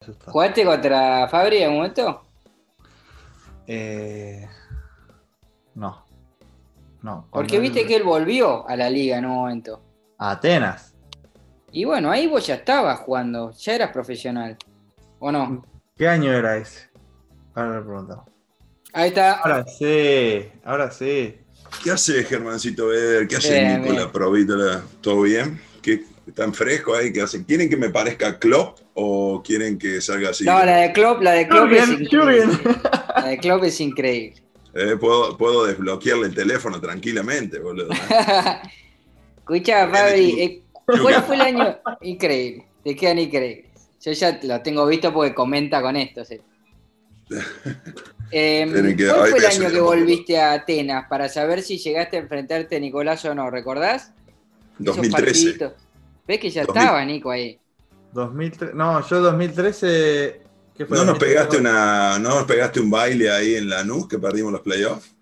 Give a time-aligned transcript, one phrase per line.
[0.00, 0.32] asustado.
[0.32, 2.22] ¿Jugaste contra Fabri en un momento?
[3.66, 4.48] Eh,
[5.74, 6.06] no.
[7.02, 7.28] No.
[7.30, 9.82] Porque viste que él volvió a la liga en un momento.
[10.18, 10.94] A Atenas.
[11.72, 14.56] Y bueno, ahí vos ya estabas jugando, ya eras profesional.
[15.18, 15.64] ¿O no?
[15.96, 16.88] ¿Qué año era ese?
[17.54, 18.24] Ahora le preguntamos.
[18.92, 19.34] Ahí está.
[19.34, 21.36] Ahora sí, ahora sí.
[21.84, 23.28] ¿Qué hace Germancito Beder?
[23.28, 24.12] ¿Qué hace Bien, Nicola bien.
[24.12, 24.82] Provítola?
[25.00, 25.60] ¿Todo bien?
[25.80, 27.12] ¿Qué, ¿Están frescos ahí?
[27.12, 27.44] ¿Qué hacen?
[27.44, 30.44] ¿Quieren que me parezca Klopp o quieren que salga así?
[30.44, 32.46] No, la de Klopp, la de Klopp es increíble.
[33.16, 34.42] La de Klopp es increíble.
[34.74, 37.88] Eh, puedo, puedo desbloquearle el teléfono tranquilamente, boludo.
[39.38, 39.96] Escucha, tú.
[39.96, 40.62] eh,
[41.02, 41.78] ¿cuál fue el año?
[42.02, 43.66] Increíble, te quedan increíbles.
[44.02, 46.24] Yo ya lo tengo visto porque comenta con esto.
[46.24, 46.38] sí.
[48.32, 52.20] Eh, que- ¿Cuál fue el año que volviste a Atenas para saber si llegaste a
[52.20, 53.50] enfrentarte a Nicolás o no?
[53.50, 54.12] ¿Recordás?
[54.80, 55.10] Esos 2013.
[55.10, 55.72] partiditos.
[56.28, 56.80] ¿Ves que ya 2000.
[56.80, 57.58] estaba Nico ahí?
[58.12, 60.42] 2003, no, yo 2013.
[60.76, 60.96] ¿qué fue?
[60.98, 61.26] ¿No nos 2013?
[61.26, 65.14] pegaste una, no nos pegaste un baile ahí en Lanús que perdimos los playoffs?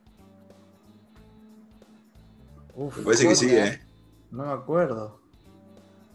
[2.74, 3.48] Uf, Me parece que sí.
[3.50, 3.80] ¿eh?
[4.30, 5.18] no me acuerdo.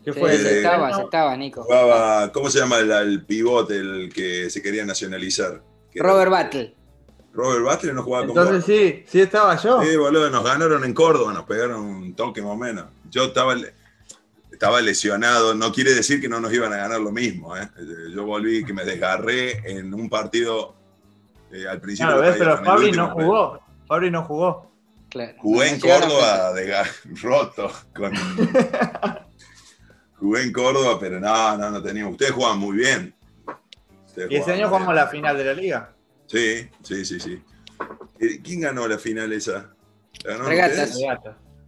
[0.05, 0.37] ¿Qué Sí, fue?
[0.37, 1.63] ya Eh, estaba, no, ya estaba Nico.
[1.63, 5.61] Jugaba, ¿cómo se llama el, el pivote, el que se quería nacionalizar?
[5.91, 6.75] Que era- Robert Battle.
[7.33, 9.81] Robert Butler no jugaba con Entonces sí, sí estaba yo.
[9.81, 12.85] Sí, boludo, nos ganaron en Córdoba, nos pegaron un toque más o menos.
[13.09, 13.55] Yo estaba,
[14.63, 17.57] estaba lesionado, no quiere decir que no nos iban a ganar lo mismo.
[17.57, 17.67] ¿eh?
[18.15, 20.73] Yo volví, que me desgarré en un partido
[21.51, 22.15] eh, al principio.
[22.15, 22.35] Claro.
[22.39, 23.59] Pero Fabri no pero jugó.
[23.85, 24.71] Fabri no jugó.
[25.09, 25.33] Claro.
[25.39, 26.73] Jugué en Córdoba de
[27.21, 27.73] roto.
[27.93, 28.13] Con...
[30.17, 32.13] Jugué en Córdoba, pero no, no, no teníamos.
[32.13, 33.13] Ustedes jugaban muy bien.
[34.07, 35.93] Ustedes Y ese año jugamos la final de la liga.
[36.25, 37.43] Sí, sí, sí, sí.
[38.17, 39.75] Eh, ¿Quién ganó la final esa?
[40.23, 40.97] ¿La ganaron Regatas.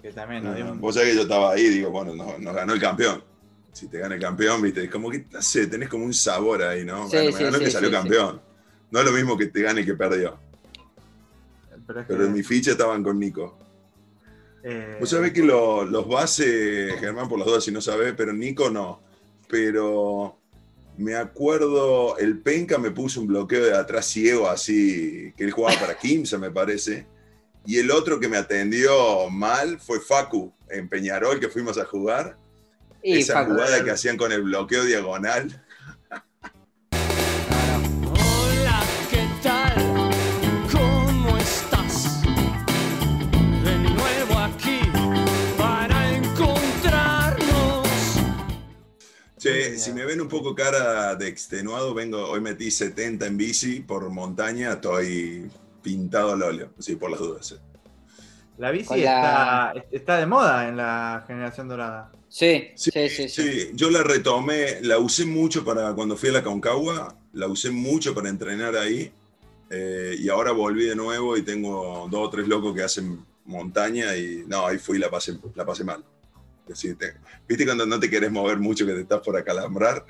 [0.09, 0.15] Ustedes?
[0.15, 2.39] Regatas, Que también nos dio un- Vos sabés que yo estaba ahí, digo, bueno, nos,
[2.39, 3.23] nos ganó el campeón.
[3.73, 6.63] Si te gana el campeón, viste, es como que, no sé, tenés como un sabor
[6.63, 7.09] ahí, ¿no?
[7.09, 8.41] Sí, Bueno, sí, me ganó sí, que salió sí, campeón.
[8.91, 10.37] No es lo mismo que te gane y que perdió.
[11.87, 13.57] Pero es que, Pero en mi ficha estaban con Nico.
[14.63, 18.31] eh, Vos sabés que lo- los bases, Germán, por las dudas si no sabés, pero
[18.33, 19.01] Nico no.
[19.49, 20.37] Pero
[20.97, 25.77] me acuerdo, el Penca me puso un bloqueo de atrás ciego así, que él jugaba
[25.79, 27.05] para Kimsa, me parece.
[27.65, 32.37] Y el otro que me atendió mal fue Facu, en Peñarol, que fuimos a jugar.
[33.01, 33.51] Y Esa Facu.
[33.53, 35.63] jugada que hacían con el bloqueo diagonal.
[38.07, 39.73] Hola, ¿qué tal?
[40.71, 42.21] ¿Cómo estás?
[43.63, 44.79] De nuevo aquí
[45.57, 47.87] para encontrarnos.
[49.39, 53.79] Che, si me ven un poco cara de extenuado, vengo, hoy metí 70 en bici
[53.79, 55.49] por montaña, estoy
[55.85, 57.55] pintado al óleo, sí, por las dudas.
[58.57, 62.11] La bici la- está, está de moda en la generación dorada.
[62.27, 63.43] Sí, Sí, sí, sí, sí.
[63.43, 67.69] sí, yo la retomé, la usé mucho para cuando fui a la Concagua, la usé
[67.69, 69.11] mucho para entrenar ahí,
[69.69, 74.15] eh, y ahora volví de nuevo y tengo dos o tres locos que hacen montaña
[74.17, 76.03] y no, ahí fui y la pasé, la pasé mal.
[76.63, 77.13] Es decir, te-
[77.47, 80.03] ¿Viste cuando no te querés mover mucho que te estás por acalambrar?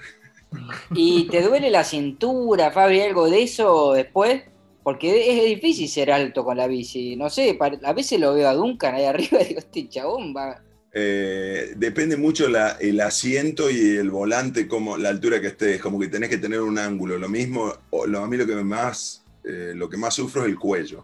[0.93, 4.43] ¿Y te duele la cintura, Fabri, algo de eso después?
[4.85, 7.15] Porque es difícil ser alto con la bici.
[7.15, 10.61] No sé, a veces lo veo a Duncan ahí arriba y digo, este chabón va.
[10.93, 15.99] Eh, depende mucho la- el asiento y el volante, como la altura que estés, como
[15.99, 17.17] que tenés que tener un ángulo.
[17.17, 21.03] Lo mismo, a mí lo que más, eh, más sufro es el cuello.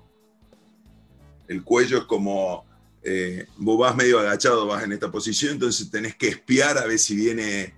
[1.48, 2.63] El cuello es como,
[3.02, 7.00] eh, vos vas medio agachado, vas en esta posición, entonces tenés que espiar a ver
[7.00, 7.74] si viene,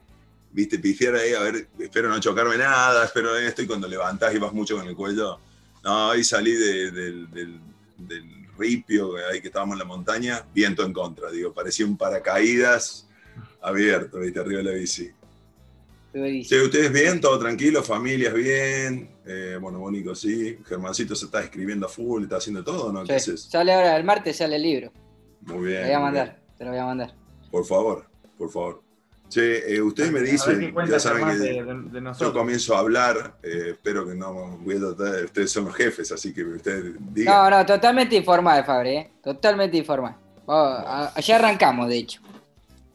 [0.52, 4.38] viste, pifiar ahí, a ver, espero no chocarme nada, espero esto, y cuando levantás y
[4.38, 5.40] vas mucho con el cuello,
[5.84, 7.60] no, ahí salí de- del, del-
[7.98, 13.08] del ripio, ahí que estábamos en la montaña, viento en contra, digo, parecía un paracaídas
[13.62, 15.10] abierto, viste, arriba de la bici.
[16.14, 17.20] Sí, ¿ustedes bien?
[17.20, 17.82] ¿Todo tranquilo?
[17.82, 19.10] ¿Familias bien?
[19.26, 20.60] Eh, bueno, Bonico, sí.
[20.68, 23.04] Germancito se está escribiendo a full, está haciendo todo, ¿no?
[23.20, 23.36] Sí.
[23.36, 24.92] Sale ahora, el martes sale el libro.
[25.42, 25.80] Muy bien.
[25.82, 26.56] Te voy a mandar, bien.
[26.56, 27.16] te lo voy a mandar.
[27.50, 28.06] Por favor,
[28.38, 28.83] por favor.
[29.34, 33.34] Che, eh, ustedes me dicen, ya saben que de, de- de yo comienzo a hablar,
[33.42, 36.94] eh, espero que no voy a tratar de- ustedes son los jefes, así que ustedes
[37.16, 37.34] digan.
[37.34, 39.12] No, no, totalmente informada, Fabri, ¿eh?
[39.24, 39.76] Totalmente
[40.86, 42.22] a- allá arrancamos, de hecho.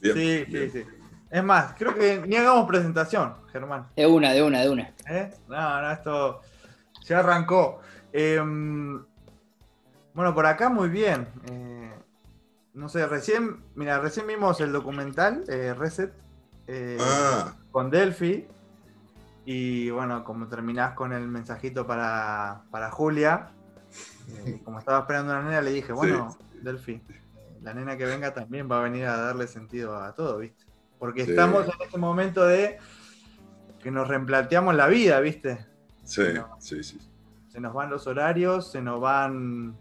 [0.00, 0.70] Bien, Sí, sí, bien.
[0.72, 0.84] sí.
[1.28, 3.88] Es más, creo que ni hagamos presentación, Germán.
[3.96, 4.94] De una, de una, de una.
[5.10, 5.32] ¿Eh?
[5.48, 6.40] No, no, esto
[7.04, 7.80] ya arrancó.
[8.12, 9.02] Em,
[10.14, 11.26] bueno, por acá muy bien.
[11.50, 11.90] Eh,
[12.74, 16.12] no sé, recién, mira, recién vimos el documental eh, Reset
[16.68, 18.46] eh, Ah, con Delphi.
[19.44, 23.48] Y bueno, como terminás con el mensajito para, para Julia,
[24.44, 27.22] eh, como estaba esperando una nena, le dije, bueno, Delphi, eh,
[27.62, 30.64] la nena que venga también va a venir a darle sentido a todo, ¿viste?
[30.98, 31.30] Porque Sí.
[31.30, 32.78] estamos en este momento de
[33.80, 35.66] que nos replanteamos la vida, ¿viste?
[36.04, 36.24] Sí,
[36.58, 36.98] sí, sí.
[37.48, 39.76] Se nos van los horarios, se nos van...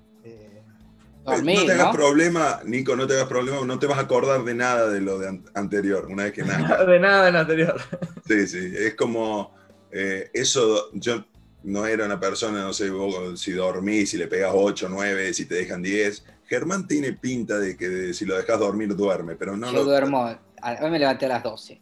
[1.36, 1.92] Dormir, no te hagas ¿no?
[1.94, 5.20] problema, Nico, no te hagas problema, no te vas a acordar de nada de lo
[5.20, 6.88] de an- anterior, una vez que nazcas.
[6.88, 7.80] de nada del anterior.
[8.28, 9.54] Sí, sí, es como
[9.92, 11.26] eh, eso, yo
[11.64, 15.46] no era una persona, no sé, vos, si dormís, si le pegas 8, 9, si
[15.46, 16.24] te dejan 10.
[16.48, 19.84] Germán tiene pinta de que si lo dejas dormir duerme, pero no Yo lo...
[19.84, 20.26] duermo,
[20.62, 21.82] a- hoy me levanté a las 12.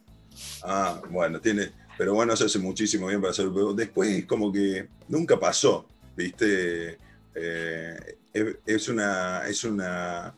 [0.64, 3.46] Ah, bueno, tiene, pero bueno, eso hace muchísimo bien para hacer.
[3.54, 6.98] pero Después es como que nunca pasó, ¿viste?
[7.34, 8.16] Eh,
[8.66, 10.34] es, una, es una,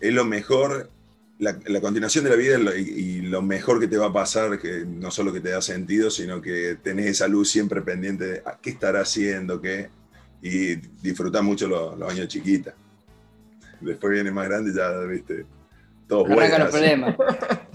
[0.00, 0.90] es lo mejor,
[1.38, 4.58] la, la continuación de la vida y, y lo mejor que te va a pasar,
[4.58, 8.42] que no solo que te da sentido, sino que tenés esa luz siempre pendiente de
[8.44, 9.88] ah, qué estará haciendo, qué,
[10.42, 12.74] y disfrutás mucho los, los años chiquitas.
[13.80, 15.46] Después viene más grande y ya, ¿viste?
[16.08, 16.70] Los vueltas.
[16.70, 17.16] problemas.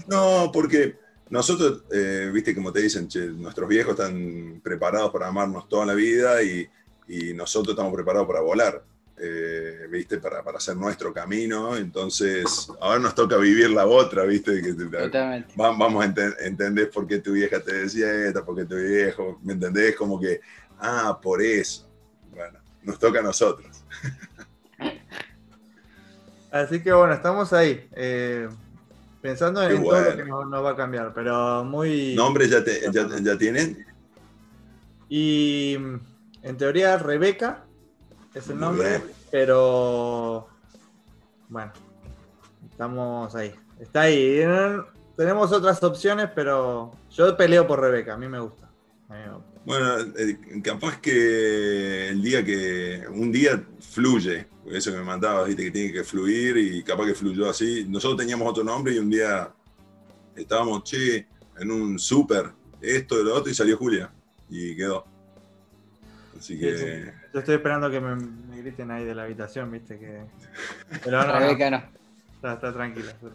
[0.08, 0.94] No, porque
[1.30, 5.94] nosotros, eh, viste, como te dicen, che, nuestros viejos están preparados para amarnos toda la
[5.94, 6.68] vida y,
[7.08, 8.82] y nosotros estamos preparados para volar,
[9.18, 11.76] eh, viste, para, para hacer nuestro camino.
[11.76, 15.54] Entonces, ahora nos toca vivir la otra, viste, que te- Totalmente.
[15.60, 18.76] va- vamos a enten- entender por qué tu vieja te decía esta, por qué tu
[18.76, 19.96] viejo, ¿me entendés?
[19.96, 20.40] Como que,
[20.78, 21.88] ah, por eso.
[22.34, 23.84] Bueno, nos toca a nosotros.
[26.50, 27.88] Así que bueno, estamos ahí.
[27.92, 28.48] eh,
[29.20, 32.14] pensando en todo lo que nos, nos va a cambiar, pero muy...
[32.14, 33.84] ¿Nombres ya, te- ya, ya tienen?
[35.08, 35.76] Y
[36.46, 37.64] en teoría Rebeca
[38.32, 39.02] es el nombre,
[39.32, 40.48] pero
[41.48, 41.72] bueno,
[42.70, 43.52] estamos ahí.
[43.80, 44.42] Está ahí.
[45.16, 48.70] Tenemos otras opciones, pero yo peleo por Rebeca, a mí me gusta.
[49.08, 49.60] A mí me gusta.
[49.64, 53.04] Bueno, eh, capaz que el día que.
[53.10, 57.14] Un día fluye, eso que me mandabas, viste, que tiene que fluir y capaz que
[57.14, 57.86] fluyó así.
[57.88, 59.52] Nosotros teníamos otro nombre y un día
[60.36, 61.26] estábamos, che,
[61.58, 64.12] en un súper, esto, lo otro, y salió Julia.
[64.48, 65.15] Y quedó.
[66.38, 66.76] Así que.
[66.76, 67.10] Sí, sí.
[67.32, 70.20] Yo estoy esperando que me, me griten ahí de la habitación, viste que.
[71.04, 71.46] Pero no, no.
[72.34, 73.28] Está, está tranquila, está.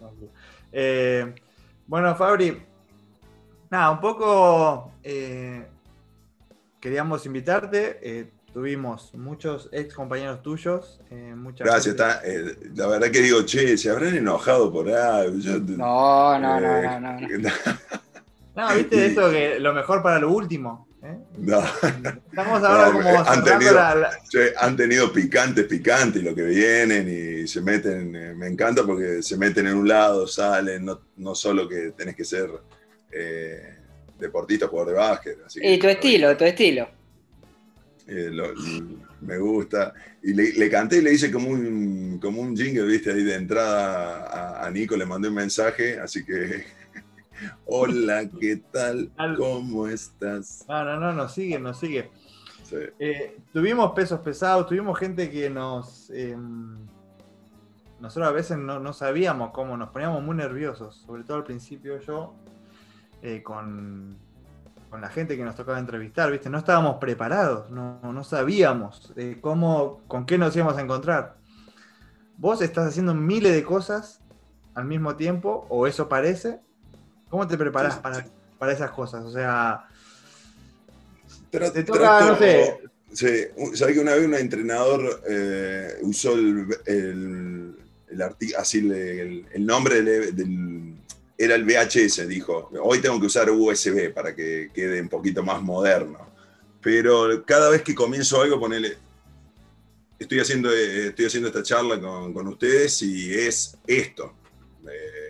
[0.72, 1.34] Eh,
[1.86, 2.62] bueno, Fabri,
[3.70, 5.66] nada, un poco eh,
[6.80, 7.98] queríamos invitarte.
[8.02, 11.00] eh, tuvimos muchos ex compañeros tuyos.
[11.10, 15.38] eh, mucha Gracias, está, eh, la verdad que digo, che, se habrán enojado por algo.
[15.38, 17.50] Yo- No, no, no, eh, no, no, no.
[18.54, 20.86] No, viste eso que lo mejor para lo último.
[21.02, 21.16] ¿Eh?
[21.38, 21.60] no.
[22.30, 26.42] Estamos ahora No, como han tenido- la- la- Che, han tenido picantes, picantes lo que
[26.44, 31.00] vienen y se meten, eh, me encanta porque se meten en un lado, salen, no,
[31.16, 32.48] no solo que tenés que ser
[33.10, 33.74] eh,
[34.18, 35.38] deportista, jugador de básquet.
[35.44, 36.88] Así que, Y tu estilo, tu estilo.
[38.06, 38.52] eh, lo-
[39.20, 39.92] me gusta.
[40.24, 43.34] Y le, le canté y le hice como un, como un jingle, viste, ahí de
[43.36, 44.26] entrada
[44.60, 46.64] a, a Nico, le mandé un mensaje, así que...
[47.66, 49.10] Hola, ¿qué tal?
[49.16, 50.64] Al- ¿Cómo estás?
[50.68, 52.10] No, no, no, nos sigue, nos sigue.
[52.64, 52.76] Sí.
[52.98, 56.10] Eh, tuvimos pesos pesados, tuvimos gente que nos.
[56.10, 56.36] eh,
[58.00, 62.00] nosotros a veces no, no sabíamos cómo, nos poníamos muy nerviosos, sobre todo al principio
[62.00, 62.34] yo,
[63.22, 64.16] eh, con,
[64.90, 66.50] con la gente que nos tocaba entrevistar, ¿viste?
[66.50, 71.36] No estábamos preparados, no, no sabíamos eh, cómo, con qué nos íbamos a encontrar.
[72.38, 74.20] Vos estás haciendo miles de cosas
[74.74, 76.60] al mismo tiempo, o eso parece.
[77.32, 78.26] ¿Cómo te preparás para,
[78.58, 79.24] para esas cosas?
[79.24, 79.88] O sea,
[81.50, 82.78] Tra- Te toca, no sé.
[83.10, 83.26] Sí,
[83.74, 87.74] sabés que una vez un entrenador eh, usó el, el,
[88.10, 88.22] el
[88.58, 90.94] así el, el nombre del, del-
[91.38, 92.70] era el VHS, dijo.
[92.82, 96.18] Hoy tengo que usar USB para que quede un poquito más moderno.
[96.82, 98.98] Pero cada vez que comienzo algo, ponele.
[100.18, 104.34] Estoy haciendo, eh, estoy haciendo esta charla con, con ustedes y es esto.
[104.86, 105.21] Eh,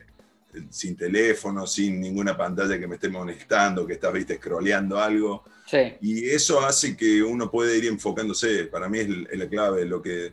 [0.70, 5.44] sin teléfono, sin ninguna pantalla que me esté molestando, que estás, viste, scrolleando algo.
[5.66, 5.94] Sí.
[6.00, 8.64] Y eso hace que uno puede ir enfocándose.
[8.64, 9.84] Para mí es, la clave.
[9.84, 10.32] Lo que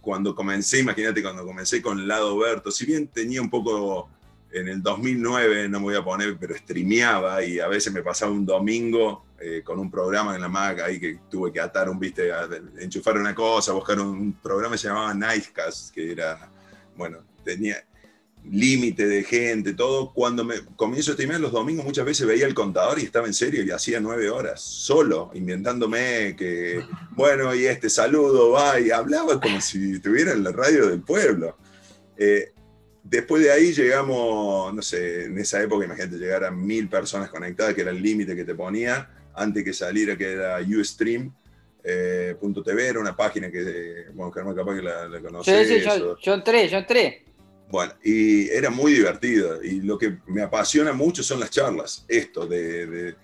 [0.00, 4.08] cuando comencé, imagínate cuando comencé con Lado Berto, si bien tenía un poco
[4.52, 8.32] en el 2009, no me voy a poner, pero streameaba y a veces me pasaba
[8.32, 11.98] un domingo eh, con un programa en la Mac ahí que tuve que atar un,
[12.00, 12.48] viste, a-
[12.80, 16.50] enchufar una cosa, buscar un, un programa que se llamaba Nicecast, que era,
[16.96, 17.76] bueno, tenía
[18.48, 20.12] límite de gente, todo.
[20.12, 23.34] Cuando me comienzo a streamear los domingos, muchas veces veía el contador y estaba en
[23.34, 26.82] serio y hacía nueve horas, solo, inventándome que,
[27.12, 31.56] bueno, y este saludo va, y hablaba como si estuviera en la radio del pueblo.
[32.16, 32.52] Eh,
[33.02, 37.74] después de ahí llegamos, no sé, en esa época, imagínate, llegar a mil personas conectadas,
[37.74, 41.32] que era el límite que te ponía, antes que saliera, que era Ustream.
[41.84, 45.68] eh, punto .tv era una página que, bueno, Germán capaz que la, la Sí, conoces.
[45.68, 47.24] sí, yo, yo entré, yo entré.
[47.70, 49.62] Bueno, y era muy divertido.
[49.62, 52.04] Y lo que me apasiona mucho son las charlas.
[52.08, 53.14] Esto de, de-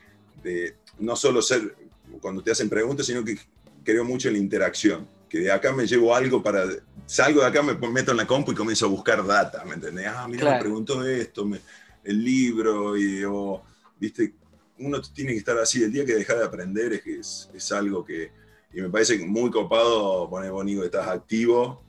[0.43, 1.75] de no solo ser
[2.21, 3.37] cuando te hacen preguntas, sino que
[3.85, 5.09] creo mucho en la interacción.
[5.29, 6.65] Que de acá me llevo algo para.
[7.07, 10.07] Salgo de acá, me meto en la compu y comienzo a buscar data, ¿me entendés?
[10.09, 10.57] Ah, mira, Claro.
[10.57, 11.61] me preguntó esto, me-
[12.05, 13.63] el libro, y, o,
[13.99, 14.35] viste,
[14.79, 15.83] uno tiene que estar así.
[15.83, 18.31] El día que dejas de aprender es es, es algo que.
[18.73, 21.83] Y me parece muy copado poner bonito que estás activo,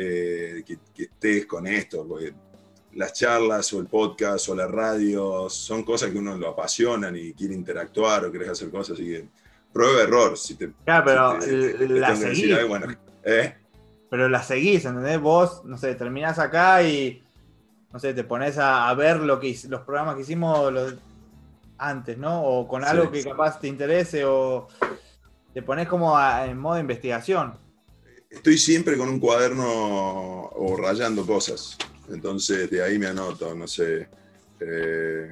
[0.00, 2.32] eh, que, que estés con esto, porque
[2.94, 7.32] las charlas o el podcast o la radio son cosas que uno lo apasionan y
[7.32, 9.28] quiere interactuar o querés hacer cosas, así que
[9.72, 10.36] prueba error.
[10.38, 12.68] Si te, Claro, pero si te- te- te la decir seguís.
[12.68, 12.86] bueno,
[13.24, 13.54] ¿eh?
[14.10, 15.20] Pero la seguís, ¿entendés?
[15.20, 17.22] Vos, no sé, terminás acá y,
[17.92, 20.94] no sé, te pones a, a ver lo que, los programas que hicimos los-
[21.76, 22.42] antes, ¿no?
[22.42, 23.28] O con Sí, algo que sí.
[23.28, 24.66] capaz te interese o
[25.54, 27.54] te pones como a- en modo investigación.
[28.30, 31.76] Estoy siempre con un cuaderno o rayando cosas.
[32.10, 34.06] Entonces de ahí me anoto, no sé.
[34.60, 35.30] eh,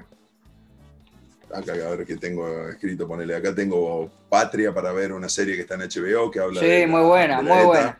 [1.53, 3.35] acá a ver qué tengo escrito, ponele.
[3.35, 6.81] Acá tengo Patria para ver una serie que está en HBO que habla Sí, de
[6.83, 7.67] la- muy buena, de la muy ETA.
[7.67, 7.99] buena.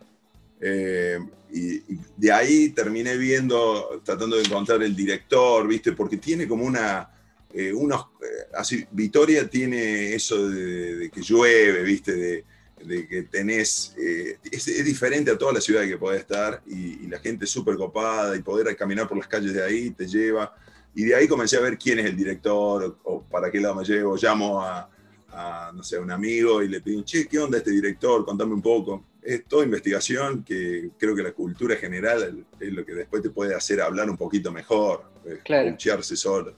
[0.61, 1.19] Eh,
[1.53, 5.93] y, y de ahí terminé viendo, tratando de encontrar el director, ¿viste?
[5.93, 7.11] Porque tiene como una.
[7.53, 12.13] eh, unos, eh, así, Vitoria tiene eso de, de que llueve, ¿viste?
[12.15, 12.45] De,
[12.85, 13.95] de que tenés.
[13.99, 17.45] eh, es, es diferente a toda la ciudad que podés estar y, y la gente
[17.45, 20.55] es súper copada y poder caminar por las calles de ahí te lleva.
[20.95, 23.75] Y de ahí comencé a ver quién es el director o, o para qué lado
[23.77, 24.17] me llevo.
[24.17, 24.89] Llamo a,
[25.29, 28.25] a, no sé, a un amigo y le pido, che, ¿qué onda este director?
[28.25, 29.05] Contame un poco.
[29.21, 33.55] Es toda investigación que creo que la cultura general es lo que después te puede
[33.55, 35.67] hacer hablar un poquito mejor, eh, Claro.
[35.69, 36.55] escucharse solo.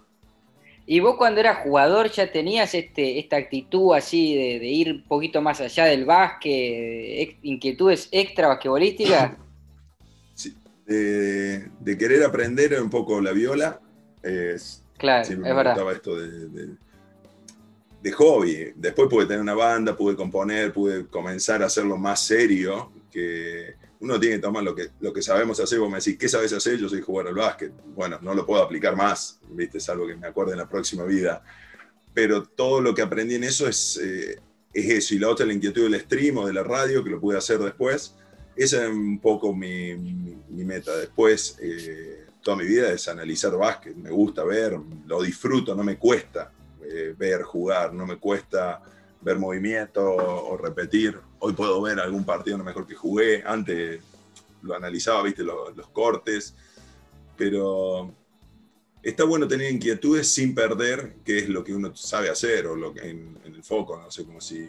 [0.90, 5.02] ¿Y vos cuando eras jugador ya tenías este, esta actitud así de, de ir un
[5.02, 9.32] poquito más allá del básquet, inquietudes extra basquetbolísticas?
[10.34, 10.54] Sí,
[10.86, 13.80] de, de querer aprender un poco la viola,
[14.22, 15.72] es, Claro, siempre es me verdad.
[15.72, 16.74] gustaba esto de, de-
[18.00, 18.72] de hobby.
[18.76, 24.18] Después pude tener una banda, pude componer, pude comenzar a hacerlo más serio, que uno
[24.20, 25.78] tiene que tomar lo que, lo que sabemos hacer.
[25.78, 26.78] Vos me decís, ¿qué sabes hacer?
[26.78, 27.72] Yo soy jugar al básquet.
[27.94, 29.78] Bueno, no lo puedo aplicar más, ¿viste?
[29.78, 31.42] Es algo que me acuerde en la próxima vida.
[32.14, 34.40] Pero todo lo que aprendí en eso es, eh,
[34.72, 35.14] es eso.
[35.14, 37.58] Y la otra, la inquietud del stream o de la radio, que lo pude hacer
[37.58, 38.14] después.
[38.56, 39.96] Esa es un poco mi
[40.48, 40.96] meta.
[40.96, 43.94] Después, eh, toda mi vida es analizar básquet.
[43.94, 46.50] Me gusta ver, lo disfruto, no me cuesta
[46.82, 48.80] eh, ver, jugar, no me cuesta
[49.20, 51.18] ver movimiento o, repetir.
[51.40, 53.42] Hoy puedo ver algún partido mejor que jugué.
[53.44, 54.00] Antes
[54.62, 56.54] lo analizaba, viste, los, los cortes.
[57.36, 58.12] Pero
[59.02, 62.92] está bueno tener inquietudes sin perder qué es lo que uno sabe hacer o lo
[62.92, 63.96] que en, en el foco.
[63.96, 64.68] No sé, como si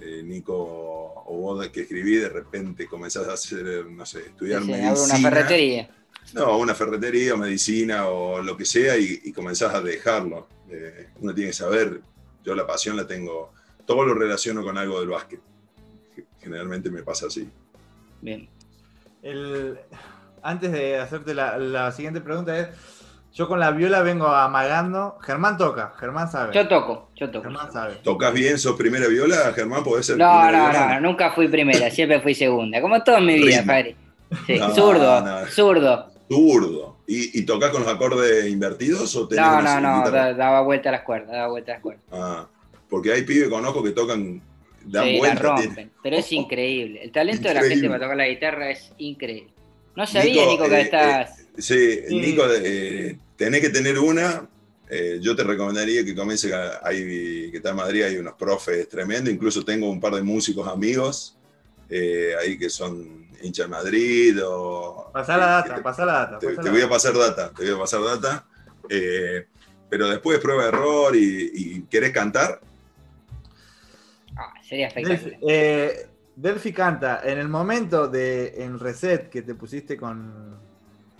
[0.00, 4.66] eh, Nico o vos que escribí de repente comenzás a hacer, no sé, estudiar Sí,
[4.66, 5.04] sí, medicina.
[5.04, 5.90] una ferretería.
[6.32, 10.48] No, una ferretería o medicina o lo que sea y, y comenzás a dejarlo.
[10.70, 12.00] Eh, uno tiene que saber,
[12.44, 13.52] yo la pasión la tengo,
[13.90, 15.40] todo lo relaciono con algo del básquet.
[16.40, 17.50] Generalmente me pasa así.
[18.20, 18.48] Bien.
[19.20, 19.80] El-
[20.42, 22.68] antes de hacerte la, la siguiente pregunta es,
[23.34, 25.18] yo con la viola vengo amagando.
[25.22, 26.54] Germán toca, Germán sabe.
[26.54, 27.42] Yo toco, yo toco.
[27.48, 27.96] Germán sabe.
[28.04, 28.58] ¿Tocas bien?
[28.60, 29.82] ¿Sos primera viola, Germán?
[29.82, 31.00] ¿Podés ser No, primera no, viola?
[31.00, 33.72] no, nunca fui primera, siempre fui segunda, como toda mi vida, Ritmo.
[33.72, 33.96] Fabri.
[34.46, 35.46] Sí, No, zurdo, no.
[35.46, 36.10] zurdo.
[36.28, 36.96] Zurdo.
[37.08, 40.32] ¿Y, y tocas con los acordes invertidos o No, no, no, guitarra?
[40.34, 42.04] daba vuelta a las cuerdas, daba vuelta a las cuerdas.
[42.12, 42.46] Ah,
[42.90, 44.42] porque hay pibes que conozco que tocan,
[44.84, 45.42] dan Sí, la vuelta.
[45.42, 47.02] rompen, tienen- pero es increíble.
[47.04, 49.52] El talento de la gente para tocar la guitarra es increíble.
[49.96, 51.36] No sabía, Nico, Nico, que eh, estás...
[51.58, 52.14] Sí, Sí.
[52.20, 54.48] Nico, eh, tenés que tener una.
[54.88, 59.32] eh, yo te recomendaría que comiences ahí, que está en Madrid, hay unos profes tremendos.
[59.32, 61.36] Incluso tengo un par de músicos amigos
[61.88, 64.36] eh, ahí que son hinchas de Madrid.
[64.44, 66.38] O, Pasá la que data, te- pasá la data.
[66.38, 68.46] te, pasá te la voy a pasar data, te voy a pasar data.
[68.88, 69.46] eh,
[69.88, 72.60] pero después prueba error y, y querés cantar.
[74.70, 75.38] Sería espectacular.
[75.48, 80.56] eh, Delphi canta, en el momento de en reset que te pusiste con,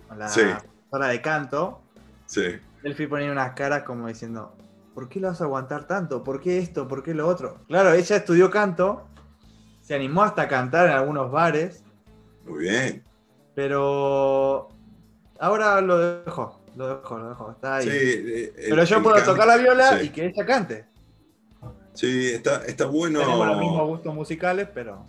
[0.07, 0.41] con la Sí.
[0.89, 1.81] hora de canto,
[2.25, 2.43] Sí.
[2.81, 4.55] Delphi ponía unas caras como diciendo,
[4.95, 6.23] ¿por qué lo vas a aguantar tanto?
[6.23, 6.87] ¿Por qué esto?
[6.87, 7.57] ¿Por qué lo otro?
[7.67, 9.05] Claro, ella estudió canto,
[9.81, 11.83] se animó hasta a cantar en algunos bares,
[12.45, 13.03] Muy bien.
[13.53, 14.69] pero
[15.39, 17.89] ahora lo dejo, lo dejo, lo dejo, está ahí.
[17.89, 20.05] Sí, el- pero yo puedo can- tocar la viola sí.
[20.05, 20.85] y que ella cante.
[21.93, 23.19] Sí, está, está bueno.
[23.19, 25.05] Tenemos los mismos gustos musicales, pero...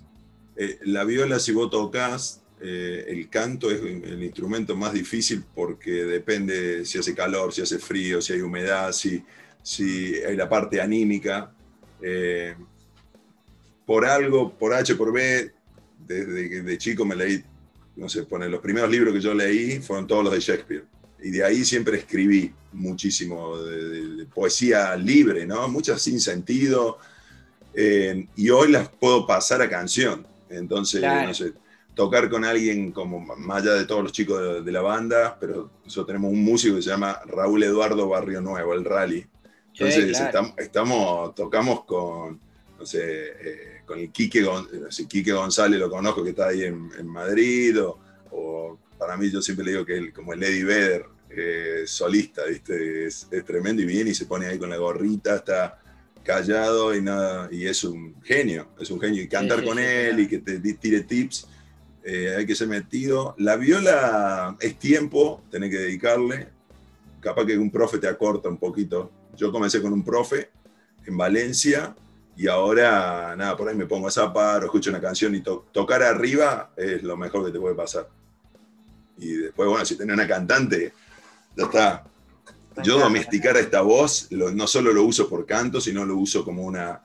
[0.56, 5.90] Eh, la viola, si vos tocas, eh, el canto es el instrumento más difícil porque
[6.04, 9.24] depende si hace calor, si hace frío, si hay humedad, si,
[9.62, 11.52] si hay la parte anímica.
[12.02, 12.54] Eh,
[13.86, 15.52] por algo, por H, por B,
[15.98, 17.42] desde que de chico me leí
[17.96, 20.84] no sé, pone, los primeros libros que yo leí fueron todos los de Shakespeare.
[21.22, 25.68] Y de ahí siempre escribí muchísimo de, de- de poesía libre, ¿no?
[25.68, 26.98] Muchas sin sentido.
[27.74, 30.26] eh, y hoy las puedo pasar a canción.
[30.50, 31.28] Entonces, Claro.
[31.28, 31.52] no sé,
[31.94, 35.70] tocar con alguien como más allá de todos los chicos de, de la banda, pero
[35.84, 39.20] nosotros tenemos un músico que se llama Raúl Eduardo Barrio Nuevo, el Rally.
[39.20, 40.26] Sí, Entonces, claro.
[40.26, 42.38] estamos, estamos- tocamos con,
[42.78, 46.48] no sé, eh, con el Quique, Gon- no sé, Quique González, lo conozco que está
[46.48, 47.98] ahí en, en Madrid, o,
[48.32, 52.44] o para mí yo siempre le digo que él, como el Eddie Vedder, eh, solista,
[52.44, 53.06] ¿viste?
[53.06, 55.76] Es, es tremendo y viene y se pone ahí con la gorrita, está
[56.22, 59.20] callado y nada, y es un genio, es un genio.
[59.22, 61.48] Y cantar sí, con sí, él y que te tire tips,
[62.04, 63.34] eh, hay que ser metido.
[63.38, 66.48] La viola es tiempo, tenés que dedicarle.
[67.20, 69.10] Capaz que un profe te acorta un poquito.
[69.36, 70.50] Yo comencé con un profe
[71.06, 71.96] en Valencia
[72.36, 75.66] y ahora, nada, por ahí me pongo a zapar o escucho una canción y to-
[75.72, 78.08] tocar arriba es lo mejor que te puede pasar.
[79.18, 80.92] Y después, bueno, si tenés una cantante,
[81.56, 82.04] ya está.
[82.82, 86.62] Yo domesticar esta voz, lo- no solo lo uso por canto, sino lo uso como
[86.62, 87.02] una,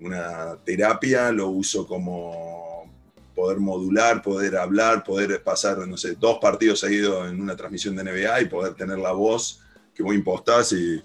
[0.00, 2.92] una terapia, lo uso como
[3.34, 8.02] poder modular, poder hablar, poder pasar, no sé, dos partidos seguidos en una transmisión de
[8.04, 9.60] NBA y poder tener la voz
[9.94, 11.02] que vos impostás y eh,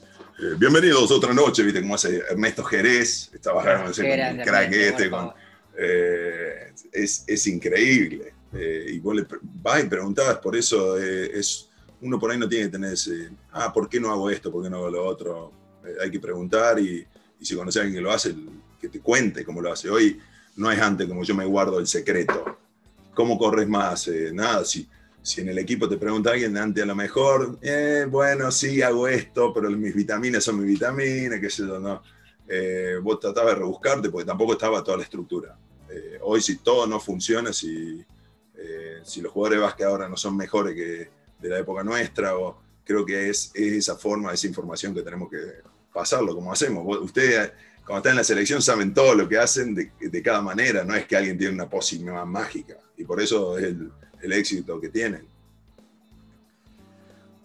[0.57, 5.09] bienvenidos otra noche, viste cómo hace Ernesto Jerez, estaba no sé, con el crack este,
[5.09, 5.33] con,
[5.77, 8.33] eh, es, es increíble.
[8.53, 9.27] Eh, y vos le
[9.61, 11.69] vas y preguntabas, por eso eh, es,
[12.01, 14.51] uno por ahí no tiene que tener ese, ah, ¿por qué no hago esto?
[14.51, 15.51] ¿Por qué no hago lo otro?
[15.85, 17.05] Eh, hay que preguntar y,
[17.39, 18.35] y si conoces a alguien que lo hace,
[18.79, 19.89] que te cuente cómo lo hace.
[19.89, 20.19] Hoy
[20.55, 22.57] no es antes como yo me guardo el secreto.
[23.13, 24.07] ¿Cómo corres más?
[24.07, 24.87] Eh, nada, si,
[25.21, 29.07] si en el equipo te pregunta alguien, antes a lo mejor, eh, bueno, sí, hago
[29.07, 32.01] esto, pero mis vitaminas son mis vitaminas, qué sé yo, no.
[32.47, 35.57] Eh, vos tratabas de rebuscarte porque tampoco estaba toda la estructura.
[36.21, 38.05] Hoy si todo no funciona, si,
[38.61, 42.35] eh, si los jugadores de básquet ahora no son mejores que de la época nuestra,
[42.37, 45.37] o creo que es, es esa forma, esa información que tenemos que
[45.93, 46.85] pasarlo, como hacemos.
[46.99, 47.51] Ustedes,
[47.85, 50.93] cuando están en la selección, saben todo lo que hacen de, de cada manera, no
[50.95, 53.91] es que alguien tiene una pócima mágica, y por eso es el,
[54.21, 55.25] el éxito que tienen.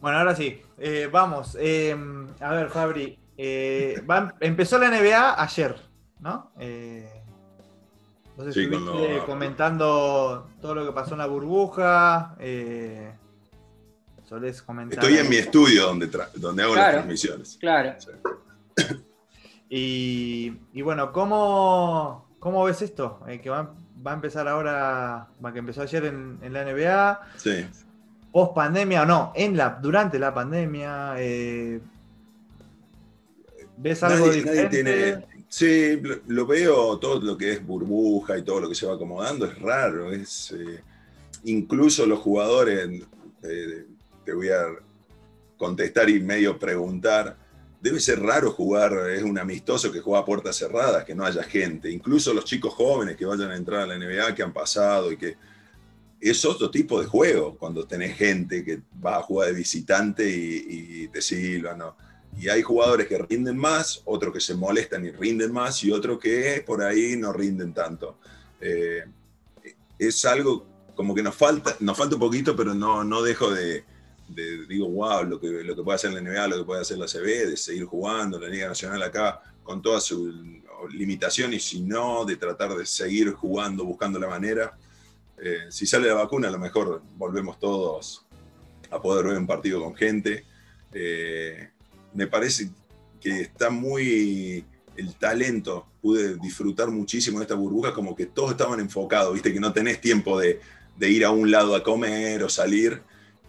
[0.01, 0.61] Bueno, ahora sí.
[0.79, 1.57] Eh, vamos.
[1.59, 1.97] eh,
[2.41, 3.19] a ver, Fabri.
[3.39, 4.03] eh,
[4.41, 5.77] empezó la NBA ayer,
[6.21, 6.53] ¿no?
[8.37, 12.35] Vos Sí, estuviste lo- comentando todo lo que pasó en la burbuja.
[12.39, 13.13] eh,
[14.29, 14.99] solés comentar.
[15.05, 17.57] Estoy en mi estudio donde, donde hago las transmisiones.
[17.61, 17.95] Claro.
[17.99, 18.11] Sí.
[19.69, 23.21] Y, y bueno, ¿cómo, cómo ves esto?
[23.29, 23.75] Eh, que va,
[24.07, 27.67] va a empezar ahora, va, que empezó ayer en, en la NBA, Sí.
[28.33, 31.15] post pandemia o no, en la, durante la pandemia.
[31.19, 31.81] eh,
[33.77, 38.63] ¿Ves algo Nadie- nadie tiene- sí, lo, veo, todo lo que es burbuja y todo
[38.63, 40.13] lo que se va acomodando es raro.
[40.13, 40.83] Es, eh,
[41.45, 42.89] incluso los jugadores,
[43.45, 43.87] eh,
[44.25, 44.65] te voy a
[45.57, 47.37] contestar y medio preguntar,
[47.81, 51.45] debe ser raro jugar, es un amistoso que juega a puertas cerradas, que no haya
[51.45, 51.89] gente.
[51.89, 55.17] Incluso los chicos jóvenes que vayan a entrar a la NBA, que han pasado y
[55.17, 55.37] que...
[56.21, 61.03] Es otro tipo de juego cuando tenés gente que va a jugar de visitante y,
[61.03, 61.97] y te silban, ¿no?
[62.39, 66.19] Y hay jugadores que rinden más, otros que se molestan y rinden más, y otros
[66.19, 68.19] que por ahí no rinden tanto.
[68.61, 69.05] Eh,
[69.99, 73.85] es algo como que nos falta, nos falta un poquito, pero no, no dejo de,
[74.29, 77.07] digo, wow, lo que, lo que puede hacer la NBA, lo que puede hacer la
[77.07, 80.35] CB, de seguir jugando, la Liga Nacional acá, con todas sus
[80.91, 84.77] limitaciones, y si no, de tratar de seguir jugando, buscando la manera.
[85.39, 88.25] Eh, si sale la vacuna, a lo mejor volvemos todos
[88.91, 90.45] a poder ver un partido con gente.
[90.93, 91.71] Eh,
[92.15, 92.69] me parece
[93.21, 94.65] que está muy
[94.97, 95.87] el talento.
[96.01, 100.01] Pude disfrutar muchísimo de esta burbuja, como que todos estaban enfocados, viste, que no tenés
[100.01, 100.61] tiempo de,
[100.97, 103.01] de ir a un lado a comer o salir.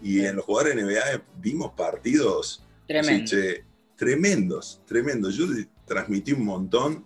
[0.01, 3.27] Y en los jugadores de NBA vimos partidos Tremendo.
[3.27, 3.63] Sí, che,
[3.95, 5.35] tremendos, tremendos.
[5.35, 5.45] Yo
[5.85, 7.03] transmití un montón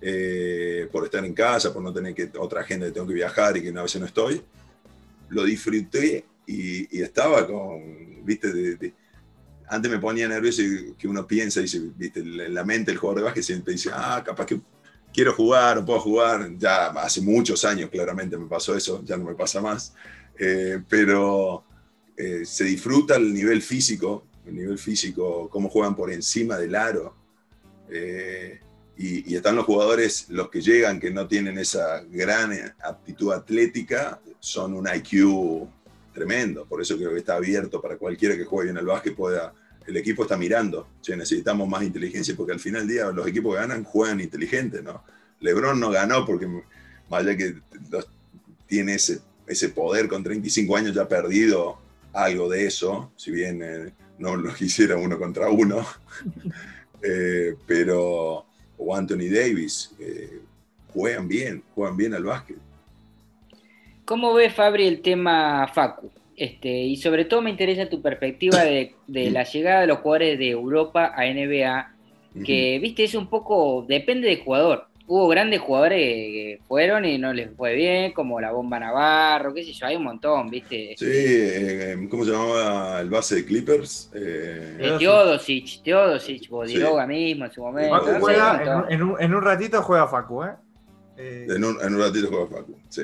[0.00, 3.56] eh, por estar en casa, por no tener que otra gente que tengo que viajar
[3.56, 4.42] y que a veces no estoy.
[5.30, 8.92] Lo disfruté y, y estaba con, viste, de- de-
[9.68, 13.20] antes me ponía nervioso y que uno piensa, dice, viste, en la mente el jugador
[13.20, 14.60] de básquet siempre dice, ah, capaz que
[15.12, 16.50] quiero jugar o puedo jugar.
[16.58, 19.94] Ya hace muchos años claramente me pasó eso, ya no me pasa más.
[20.38, 21.64] Eh, pero
[22.16, 27.14] eh, se disfruta el nivel físico, el nivel físico, cómo juegan por encima del aro.
[27.90, 28.60] Eh,
[28.96, 34.20] y, y están los jugadores, los que llegan, que no tienen esa gran aptitud atlética,
[34.38, 35.68] son un IQ
[36.14, 36.64] tremendo.
[36.66, 39.52] Por eso creo que está abierto para cualquiera que juegue bien al básquet pueda.
[39.86, 43.54] El equipo está mirando, che, necesitamos más inteligencia, porque al final del día los equipos
[43.54, 45.04] que ganan juegan inteligente, ¿no?
[45.40, 46.48] LeBron no ganó porque,
[47.10, 47.56] vaya que
[47.90, 48.08] los-
[48.66, 51.76] tiene ese ese poder con 35 años ya ha perdido
[52.14, 55.86] algo de eso, si bien eh, no lo quisiera uno contra uno,
[57.06, 58.46] Eh, pero,
[58.78, 60.40] o Anthony Davis, eh,
[60.90, 62.56] juegan bien, juegan bien al básquet.
[64.04, 66.10] ¿Cómo ves, Fabri, el tema Facu?
[66.36, 70.38] Este, y sobre todo me interesa tu perspectiva de, de la llegada de los jugadores
[70.38, 71.90] de Europa a NBA,
[72.44, 74.86] que, viste, es un poco, depende del jugador.
[75.06, 79.62] Hubo grandes jugadores que fueron y no les fue bien, como la Bomba Navarro, qué
[79.62, 80.94] sé yo, hay un montón, viste.
[80.98, 84.10] Sí, eh, ¿cómo se llamaba el base de Clippers?
[84.14, 88.00] Eh, Eh, Teodosic, Teodosic, Bodiroga mismo en su momento.
[88.00, 90.52] Facu juega, en, en un, en un ratito juega Facu, ¿eh?
[91.18, 93.02] Eh, en, un, en un ratito juega Facu, sí.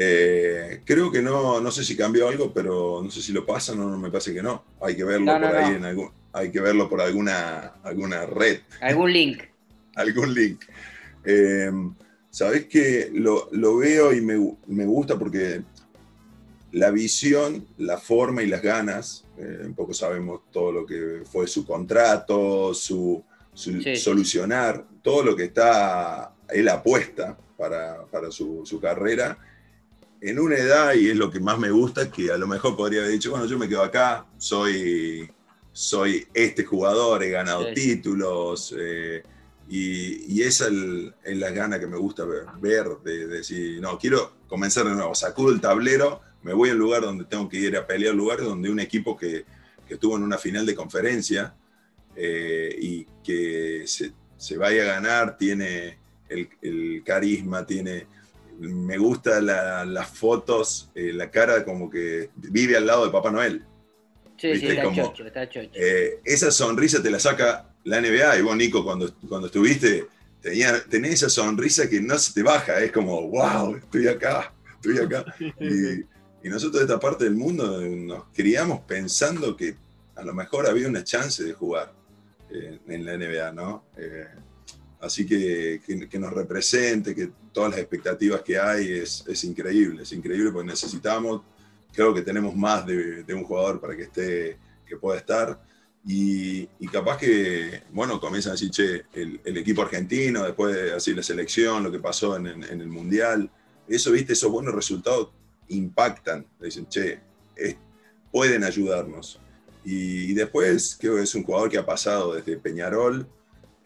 [0.00, 3.80] Eh, creo que no, no sé si cambió algo, pero no sé si lo pasan
[3.80, 4.62] o no, me parece que no.
[4.80, 8.24] Hay que verlo No, no, por ahí en algún, hay que verlo por alguna, alguna
[8.26, 8.60] red.
[8.80, 9.42] Algún link.
[9.96, 10.64] algún link.
[11.24, 11.70] Eh,
[12.30, 14.34] Sabés que lo, lo veo y me,
[14.68, 15.62] me gusta porque
[16.72, 21.46] la visión, la forma y las ganas, eh, un poco sabemos todo lo que fue
[21.48, 23.96] su contrato, su, su Sí.
[23.96, 29.36] solucionar, todo lo que está, él apuesta para, para su, su carrera,
[30.20, 33.00] en una edad, y es lo que más me gusta, que a lo mejor podría
[33.00, 35.30] haber dicho, bueno, yo me quedo acá, soy,
[35.72, 37.74] soy este jugador, he ganado Sí.
[37.74, 39.22] títulos, eh,
[39.68, 43.80] y, y esa el- es la gana que me gusta ver, ver, de, de decir,
[43.80, 47.48] no, quiero comenzar de nuevo, sacudo el tablero, me voy a un lugar donde tengo
[47.48, 49.44] que ir a pelear, lugares donde un equipo que,
[49.86, 51.54] que estuvo en una final de conferencia
[52.16, 58.06] eh, y que se, se vaya a ganar, tiene el, el carisma, tiene...
[58.58, 63.30] Me gusta la- las fotos, eh, la cara como que vive al lado de Papá
[63.30, 63.64] Noel.
[64.36, 65.70] Sí, sí, está como- chocho, está chocho.
[65.74, 68.38] Eh, esa sonrisa te la saca la NBA.
[68.38, 70.06] Y vos, Nico, cuando, cuando estuviste,
[70.40, 72.80] tenía, tenés esa sonrisa que no se te baja.
[72.80, 75.24] Es como, wow, estoy acá, estoy acá.
[75.60, 79.74] Y, y nosotros de esta parte del mundo nos criamos pensando que
[80.14, 81.92] a lo mejor había una chance de jugar
[82.50, 83.84] eh, en la NBA, ¿no?
[83.96, 84.26] Eh,
[85.00, 90.04] así que, que, que nos represente, que todas las expectativas que hay es, es increíble,
[90.04, 91.42] es increíble porque necesitamos,
[91.92, 95.60] creo que tenemos más de, de un jugador para que esté, que pueda estar.
[96.06, 100.92] Y, y capaz que, bueno, comienzan a decir, che, el, el equipo argentino, después de
[100.92, 103.50] así la selección, lo que pasó en, en- en el Mundial,
[103.88, 105.30] eso, viste, esos buenos resultados
[105.66, 106.46] impactan.
[106.60, 107.18] Dicen, che,
[108.30, 109.40] pueden ayudarnos.
[109.84, 113.26] Y, y después, creo que es un jugador que ha pasado desde Peñarol,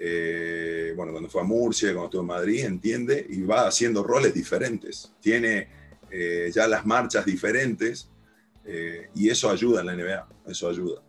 [0.05, 4.35] eh, bueno, cuando fue a Murcia, cuando estuvo en Madrid, entiende, y va haciendo roles
[4.35, 5.13] diferentes.
[5.21, 5.69] Tiene
[6.11, 8.09] eh, ya las marchas diferentes,
[8.65, 11.01] eh, y eso ayuda en la NBA, eso ayuda.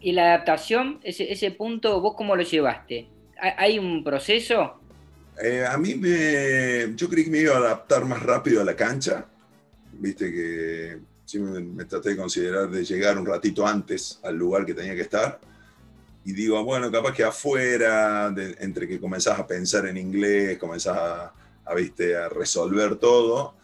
[0.00, 3.08] Y la adaptación, ese, ese punto, ¿vos cómo lo llevaste?
[3.40, 4.80] ¿Hay- ¿Hay un proceso?
[5.68, 6.94] A mí me.
[6.94, 9.26] Yo creí que me iba a adaptar más rápido a la cancha.
[9.94, 14.64] Viste que sí me, me traté de considerar de llegar un ratito antes al lugar
[14.66, 15.40] que tenía que estar.
[16.24, 20.96] Y digo, bueno, capaz que afuera, de- entre que comenzás a pensar en inglés, comenzás
[20.96, 21.32] a,
[21.66, 22.16] a, ¿viste?
[22.16, 23.54] a resolver todo.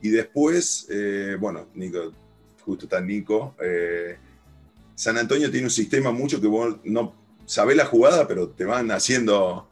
[0.00, 2.12] Y después, eh, bueno, Nico,
[2.64, 3.54] justo está Nico.
[3.62, 4.16] eh,
[4.94, 8.90] San Antonio tiene un sistema mucho que vos no sabés la jugada, pero te van
[8.90, 9.68] haciendo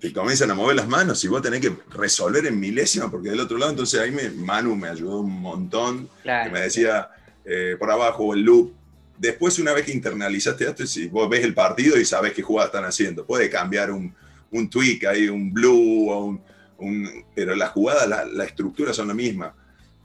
[0.00, 3.40] te comienzan a mover las manos y vos tenés que resolver en milésima, porque del
[3.40, 6.44] otro lado, entonces ahí me, Manu me ayudó un montón, Claro.
[6.50, 7.08] que me decía
[7.44, 8.72] eh, por abajo el loop.
[9.18, 12.68] Después, una vez que internalizaste esto, si vos ves el partido y sabés qué jugadas
[12.68, 14.14] están haciendo, puede cambiar un,
[14.50, 16.40] un tweak ahí, un blue, o
[16.78, 19.54] un, pero las jugadas, la, la estructura son la misma.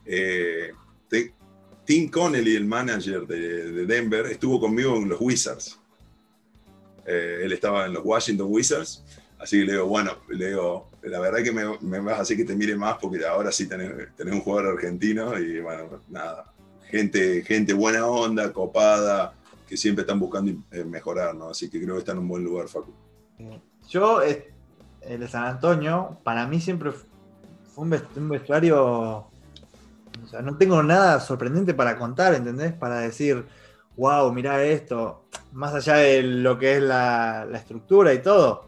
[0.06, 0.72] Eh,
[1.84, 5.78] Tim Connelly, el manager de, de Denver, estuvo conmigo en los Wizards.
[7.04, 9.02] Eh, él estaba en los Washington Wizards
[9.40, 12.36] Así que le digo, bueno, le digo, la verdad que me, me vas a hacer
[12.36, 16.52] que te mire más porque ahora sí tenés, tenés un jugador argentino y bueno, nada,
[16.90, 19.32] gente, gente buena onda, copada,
[19.68, 21.50] que siempre están buscando eh, mejorar, ¿no?
[21.50, 22.92] Así que creo que está en un buen lugar, Facu.
[23.88, 24.52] Yo, eh,
[25.02, 28.78] el de San Antonio, para mí siempre fue un vest- un vestuario.
[30.22, 32.72] O sea, no tengo nada sorprendente para contar, ¿entendés?
[32.74, 33.44] Para decir,
[33.96, 35.24] wow, mirá esto.
[35.52, 38.66] Más allá de lo que es la, estructura y todo.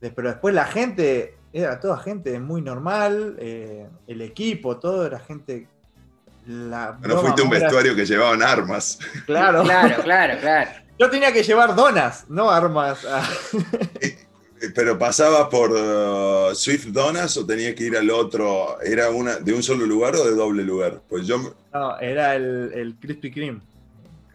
[0.00, 3.36] Pero después la gente, era toda gente muy normal.
[3.38, 5.68] eh, el equipo, todo era gente.
[6.46, 8.98] La No fuiste un vestuario que llevaban armas.
[9.26, 9.62] Claro.
[9.62, 10.70] Claro, claro, claro.
[10.98, 12.98] Yo tenía que llevar donas, no armas.
[14.64, 19.36] Eh, Pero pasabas por uh, Swift Donuts o tenías que ir al otro, ¿era una
[19.36, 21.00] de un solo lugar o de doble lugar?
[21.08, 23.60] Pues yo, No, era el, el Krispy Kreme.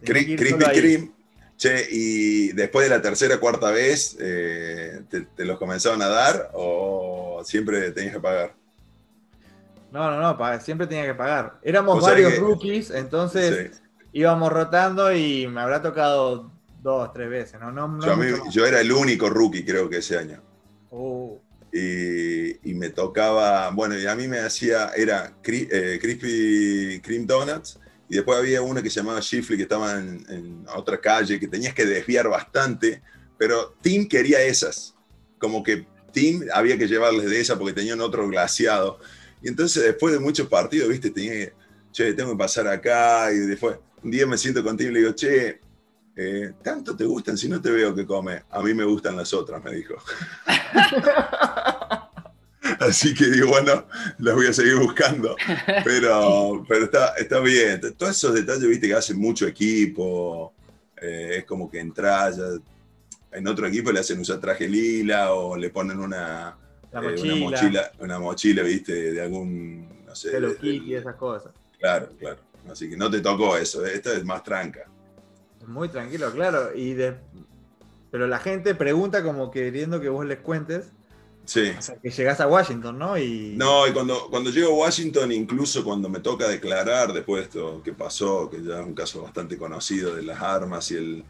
[0.02, 0.64] Cri- Krispy.
[0.64, 1.10] Kreme,
[1.56, 6.50] che, y después de la tercera cuarta vez, eh, te, te los comenzaron a dar
[6.52, 8.52] o siempre tenías que pagar?
[9.92, 11.58] No, no, no, siempre tenía que pagar.
[11.62, 13.80] Éramos varios que- rookies, entonces Sí.
[14.12, 16.50] íbamos rotando y me habrá tocado
[16.82, 17.72] dos, tres veces, ¿no?
[17.72, 20.40] no, no Yo, mí- era el único rookie, creo que ese año.
[20.90, 21.36] Uh,
[21.70, 27.78] Y, y me tocaba, bueno, y a mí me hacía, era eh, Crispy Cream Donuts,
[28.08, 31.46] y después había uno que se llamaba Shifley, que estaba en, en otra calle, que
[31.46, 33.02] tenías que desviar bastante,
[33.36, 34.94] pero Tim quería esas,
[35.38, 38.98] como que Tim había que llevarles de esa porque tenían otro glaciado.
[39.42, 41.52] Y entonces después de muchos partidos, viste, tenía que,
[41.92, 44.98] che, tengo que pasar acá, y después un día me siento con Tim y le
[45.00, 45.60] digo, che,
[46.16, 48.42] eh, ¿tanto te gustan si no te veo que come?
[48.50, 49.94] A mí me gustan las otras, me dijo.
[52.80, 53.86] Así que digo, bueno,
[54.18, 55.36] las voy a seguir buscando.
[55.84, 57.80] Pero, pero está, está bien.
[57.96, 60.52] Todos esos detalles, viste, que hacen mucho equipo.
[61.00, 62.36] eh, es como que entras,
[63.32, 66.56] en otro equipo le hacen usar traje lila o le ponen una,
[66.92, 70.36] la eh, una mochila, una mochila, viste, de algún, no sé.
[70.36, 71.52] Hello Kitty, esas cosas.
[71.78, 72.38] Claro, claro.
[72.70, 73.84] Así que no te tocó eso.
[73.86, 74.80] eh, Esta es más tranca.
[75.66, 76.74] Muy tranquilo, claro.
[76.74, 77.14] Y de...
[78.10, 80.86] Pero la gente pregunta como queriendo que vos les cuentes
[81.44, 81.68] Sí.
[81.76, 83.16] hasta que llegás a Washington, ¿no?
[83.16, 87.44] Y No, y cuando, cuando llego a Washington, incluso cuando me toca declarar después de
[87.46, 91.24] esto que pasó, que ya es un caso bastante conocido de las armas y el,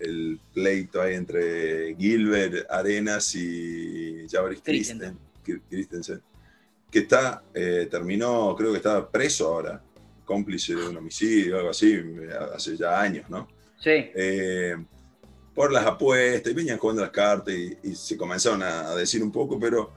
[0.00, 5.18] el pleito ahí entre Gilbert Arenas y Javaris Christensen.
[5.44, 6.20] Christen- Christensen,
[6.90, 9.82] que está, eh, terminó, creo que está preso ahora,
[10.24, 12.00] cómplice de un homicidio, algo así,
[12.54, 13.48] hace ya años, ¿no?
[13.82, 13.90] Sí.
[14.14, 14.76] eh,
[15.54, 19.22] por las apuestas, y venían jugando las cartas y, y se comenzaron a, a decir
[19.22, 19.92] un poco, pero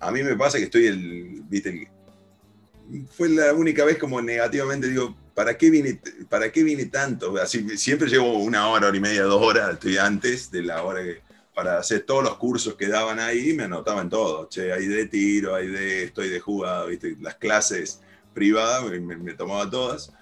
[0.00, 4.88] a mí me pasa que estoy el, viste, el- fue la única vez como negativamente
[4.88, 7.36] digo, ¿para qué vine, para qué vine tanto?
[7.36, 11.02] Así, siempre llevo una hora, hora y media, dos horas, estoy antes de la hora
[11.02, 11.22] que,
[11.54, 15.54] para hacer todos los cursos que daban ahí, me anotaban todo, che, hay de tiro,
[15.54, 18.00] hay de esto, hay de jugada, viste, las clases
[18.32, 20.12] privadas, me, tomaba todas.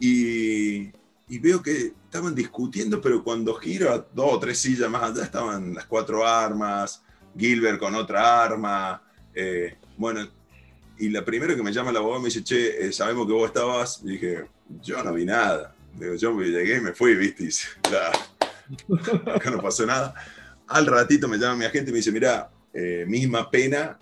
[0.00, 0.90] Y,
[1.28, 5.24] y veo que estaban discutiendo, pero cuando giro a dos o tres sillas más allá
[5.24, 7.02] estaban las cuatro armas,
[7.36, 9.02] Gilbert con otra arma.
[9.34, 10.28] eh, bueno,
[10.98, 13.46] y la primera que me llama la abogado me dice, che, eh, sabemos que vos
[13.46, 14.00] estabas.
[14.04, 14.44] Y dije,
[14.82, 15.74] yo no vi nada.
[15.94, 17.48] Digo, yo me llegué y me fui, viste.
[17.90, 18.10] "Ya,
[19.32, 20.14] acá no pasó nada.
[20.66, 23.98] Al ratito me llama mi agente y me dice, mira, eh, misma pena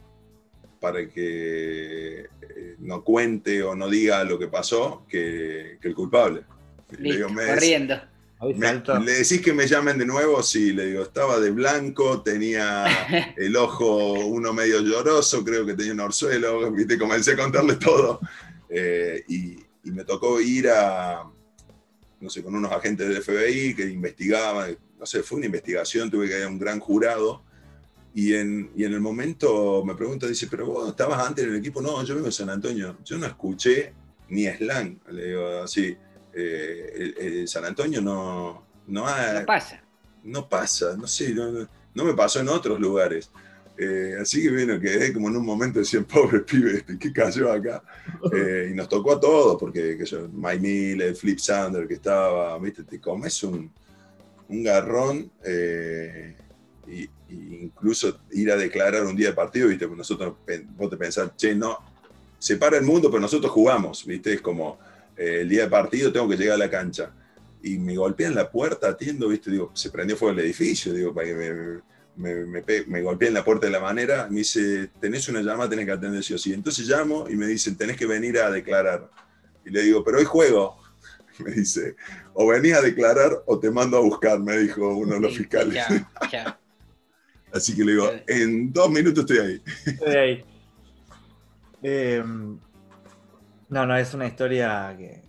[0.80, 6.42] para que eh, no cuente o no diga lo que pasó que, que el culpable.
[6.90, 8.00] Le Listo, digo, "Me- corriendo.
[8.42, 9.00] Me-.
[9.04, 10.42] ¿Le decís que me llamen de nuevo?
[10.42, 12.86] Sí, le digo, estaba de blanco, tenía
[13.36, 16.98] el ojo uno medio lloroso, creo que tenía un orzuelo, ¿viste?
[16.98, 18.20] comencé a contarle todo.
[18.68, 21.24] Eh, y, y me tocó ir a,
[22.20, 26.28] no sé, con unos agentes del FBI que investigaban, no sé, fue una investigación, tuve
[26.28, 27.42] que ir a un gran jurado.
[28.14, 31.56] Y en, y en el momento me pregunta, dice, pero vos estabas antes en el
[31.56, 33.94] equipo, no, yo vengo de San Antonio, yo no escuché
[34.28, 35.96] ni slang, le digo así,
[36.34, 39.82] eh, el- el San Antonio no, no, ha- No pasa.
[40.24, 43.30] no pasa, no sé, no, no- no me pasó en otros lugares.
[43.78, 46.04] Eh, así que bueno, quedé como en un momento decían,
[46.38, 47.82] pobre pibe, este, ¿qué cayó acá?
[48.32, 52.84] Eh, y nos tocó a todos, porque que yo, Miller, Flip Sander que estaba, viste,
[52.84, 53.70] te comes un,
[54.48, 56.36] un garrón, eh,
[56.86, 60.34] y, y incluso ir a declarar un día de partido, viste, nosotros,
[60.76, 61.78] vos te pensás, che, no,
[62.38, 64.78] se para el mundo, pero nosotros jugamos, viste, es como
[65.16, 67.12] eh, el día de partido tengo que llegar a la cancha
[67.62, 69.50] y me golpean la puerta, atiendo, ¿viste?
[69.50, 71.82] Digo, se prendió fuego el edificio, digo, para que me,
[72.16, 75.70] me, me, pe- me golpeen la puerta de la manera, me dice, tenés una llamada,
[75.70, 76.52] tenés que atender sí o sí.
[76.52, 79.08] Entonces llamo y me dicen, tenés que venir a declarar.
[79.64, 80.76] Y le digo, pero hoy juego.
[81.38, 81.94] Y me dice,
[82.34, 85.74] o venís a declarar o te mando a buscar, me dijo uno de los fiscales.
[87.52, 89.62] Así que le digo, en dos minutos estoy ahí.
[89.86, 90.44] Estoy ahí.
[91.84, 92.22] Eh,
[93.72, 95.22] no, no, es una historia que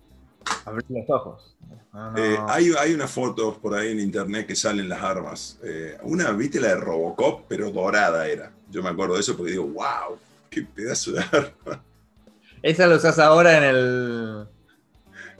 [0.66, 1.56] abrir los ojos.
[1.94, 2.18] No, no.
[2.18, 5.58] Eh, hay, hay unas fotos por ahí en internet que salen las armas.
[5.62, 8.52] Eh, una, viste la de Robocop, pero dorada era.
[8.70, 10.18] Yo me acuerdo de eso porque digo, wow,
[10.50, 11.82] qué pedazo de arma.
[12.62, 14.46] Esa lo usas ahora en el.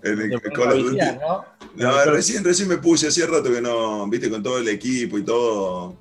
[0.03, 0.99] En el en Call of Duty.
[1.21, 1.45] ¿no?
[1.75, 5.25] No, recién, recién me puse, hacía rato que no, viste, con todo el equipo y
[5.25, 5.95] todo,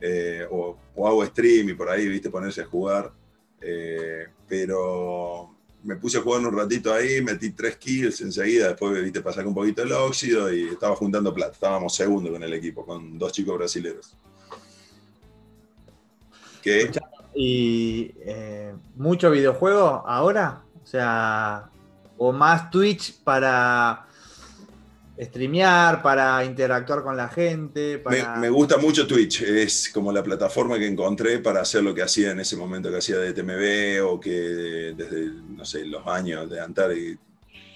[0.00, 3.12] eh, o, o hago stream y por ahí, viste, ponerse a jugar.
[4.48, 5.57] Pero
[5.88, 9.54] me puse a jugar un ratito ahí, metí tres kills enseguida, después, viste, pasar un
[9.54, 11.52] poquito el óxido y estaba juntando plata.
[11.52, 14.14] Estábamos segundo con el equipo, con dos chicos brasileños.
[16.62, 17.00] Escuchá,
[17.34, 20.62] ¿Y eh, mucho videojuego ahora?
[20.82, 21.70] O sea,
[22.18, 24.07] o más Twitch para
[25.20, 28.02] streamear, para interactuar con la gente.
[28.38, 32.30] Me, gusta mucho Twitch, es como la plataforma que encontré para hacer lo que hacía
[32.30, 36.60] en ese momento que hacía de TMB o que desde, no sé, los años de
[36.60, 37.18] Antari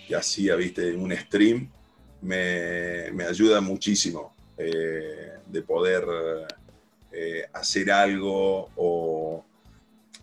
[0.06, 1.68] que hacía, viste, un stream,
[2.22, 6.04] me, me ayuda muchísimo eh, de poder
[7.10, 9.44] eh, hacer algo o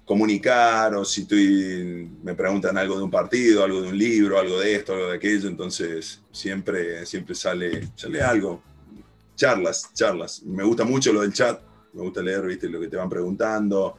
[0.09, 4.59] comunicar o si estoy, me preguntan algo de un partido, algo de un libro, algo
[4.59, 8.59] de esto, algo de aquello, entonces siempre, siempre sale, sale algo.
[9.35, 10.41] Charlas, charlas.
[10.41, 11.61] Me gusta mucho lo del chat,
[11.93, 13.97] me gusta leer, viste, lo que te van preguntando.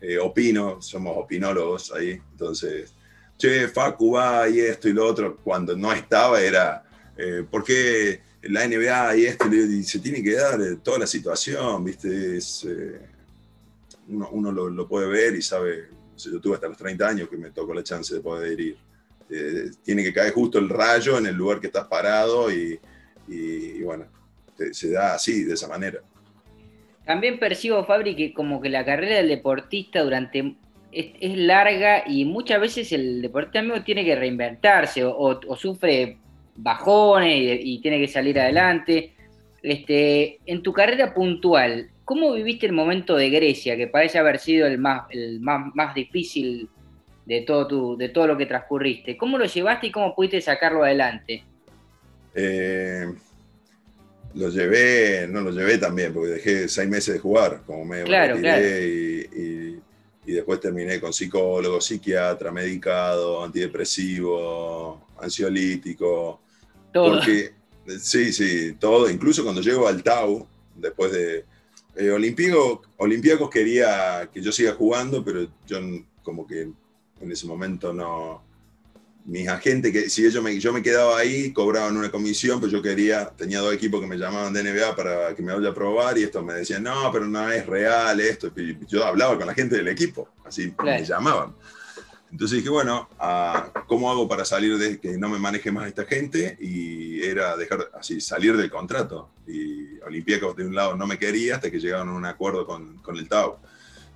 [0.00, 2.92] Eh, opino, somos opinólogos ahí, entonces,
[3.38, 5.36] che, Facu va y esto y lo otro.
[5.44, 6.82] Cuando no estaba era,
[7.16, 9.46] eh, ¿por qué la NBA y esto?
[9.46, 12.64] Y se tiene que dar eh, toda la situación, viste, es...
[12.64, 13.11] eh,
[14.08, 17.50] uno, uno lo, puede ver y sabe, yo tuve hasta los 30 años que me
[17.50, 18.76] tocó la chance de poder ir.
[19.30, 22.78] Eh, tiene que caer justo el rayo en el lugar que estás parado y,
[23.28, 24.06] y- bueno,
[24.72, 26.00] se da así, de esa manera.
[27.04, 30.54] También percibo, Fabri, que como que la carrera del deportista durante
[30.92, 36.18] es, larga y muchas veces el deportista mismo tiene que reinventarse o sufre
[36.56, 39.14] bajones y, y tiene que salir adelante.
[39.62, 44.66] Este, en tu carrera puntual, ¿cómo viviste el momento de Grecia, que parece haber sido
[44.66, 46.68] el más, el más, más difícil
[47.24, 49.16] de todo, tu, de todo lo que transcurriste?
[49.16, 51.44] ¿Cómo lo llevaste y cómo pudiste sacarlo adelante?
[52.34, 53.06] Eh,
[54.34, 58.34] lo llevé, no lo llevé también, porque dejé seis meses de jugar, como me Claro,
[58.34, 59.82] retiré y, y-
[60.24, 66.40] y después terminé con psicólogo, psiquiatra, medicado, antidepresivo, ansiolítico,
[66.92, 67.16] Todo.
[67.16, 67.52] Porque,
[68.00, 71.44] sí, sí, todo, incluso cuando llego al Tau, después de...
[71.94, 72.10] Eh,
[73.50, 75.78] quería que yo siga jugando, pero yo
[76.22, 78.50] como que en ese momento no...
[79.24, 82.82] Mis agentes, que si ellos me, yo me quedaba ahí, cobraban una comisión, pero yo
[82.82, 86.18] quería, tenía dos equipos que me llamaban de NBA para que me vaya a probar
[86.18, 88.50] y estos me decían, no, pero no es real esto.
[88.56, 90.98] Y yo hablaba con la gente del equipo, así Claro.
[91.00, 91.54] me llamaban.
[92.32, 96.06] Entonces dije, bueno, ah, ¿cómo hago para salir de que no me maneje más esta
[96.06, 96.56] gente?
[96.58, 99.28] Y era dejar así, salir del contrato.
[99.46, 102.96] Y Olympiacos de un lado no me quería hasta que llegaron a un acuerdo con,
[103.02, 103.58] con el Tau.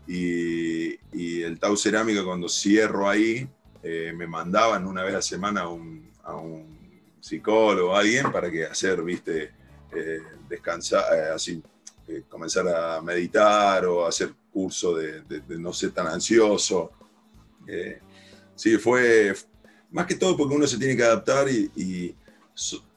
[0.06, 0.96] Y,
[1.42, 3.46] el Tau Cerámica, cuando cierro ahí,
[3.82, 6.78] eh, me mandaban una vez a semana a un, a un
[7.20, 9.52] psicólogo, a alguien, para que hacer, viste,
[9.94, 11.62] eh, descansar, eh, así,
[12.28, 15.22] comenzar a meditar o hacer curso de,
[15.58, 16.92] no ser tan ansioso.
[18.56, 19.32] Sí, fue
[19.92, 22.14] más que todo porque uno se tiene que adaptar y, y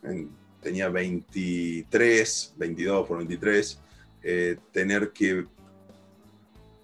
[0.04, 0.30] en-
[0.62, 3.80] tenía 23, 22 por 23,
[4.24, 5.45] eh, tener que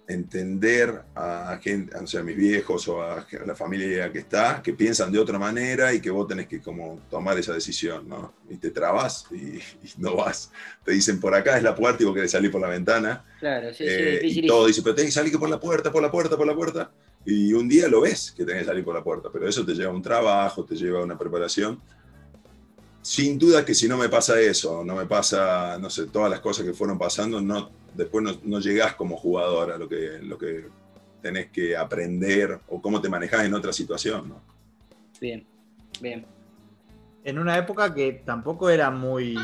[0.08, 4.72] entender a gente, o sea, a mis viejos o a, la familia que está, que
[4.72, 8.32] piensan de otra manera y que vos tenés que como tomar esa decisión, ¿no?
[8.48, 10.52] Y te trabas y, y no vas.
[10.84, 13.24] Te dicen por acá es la puerta y vos querés salir por la ventana.
[13.40, 14.46] Claro, sí, sí, Eh, y dificilísimo.
[14.46, 16.90] todo dice, pero tenés que salir por la puerta, por la puerta, por la puerta.
[17.26, 19.74] Y un día lo ves que tenés que salir por la puerta, pero eso te
[19.74, 21.80] lleva a un trabajo, te lleva a una preparación.
[23.02, 26.40] Sin duda que si no me pasa eso, no me pasa, no sé, todas las
[26.40, 30.38] cosas que fueron pasando, no, después no, no llegás como jugador a lo que, lo
[30.38, 30.66] que
[31.20, 34.28] tenés que aprender o cómo te manejás en otra situación.
[34.28, 34.40] ¿no?
[35.20, 35.44] Bien,
[36.00, 36.24] bien.
[37.24, 39.36] En una época que tampoco era muy.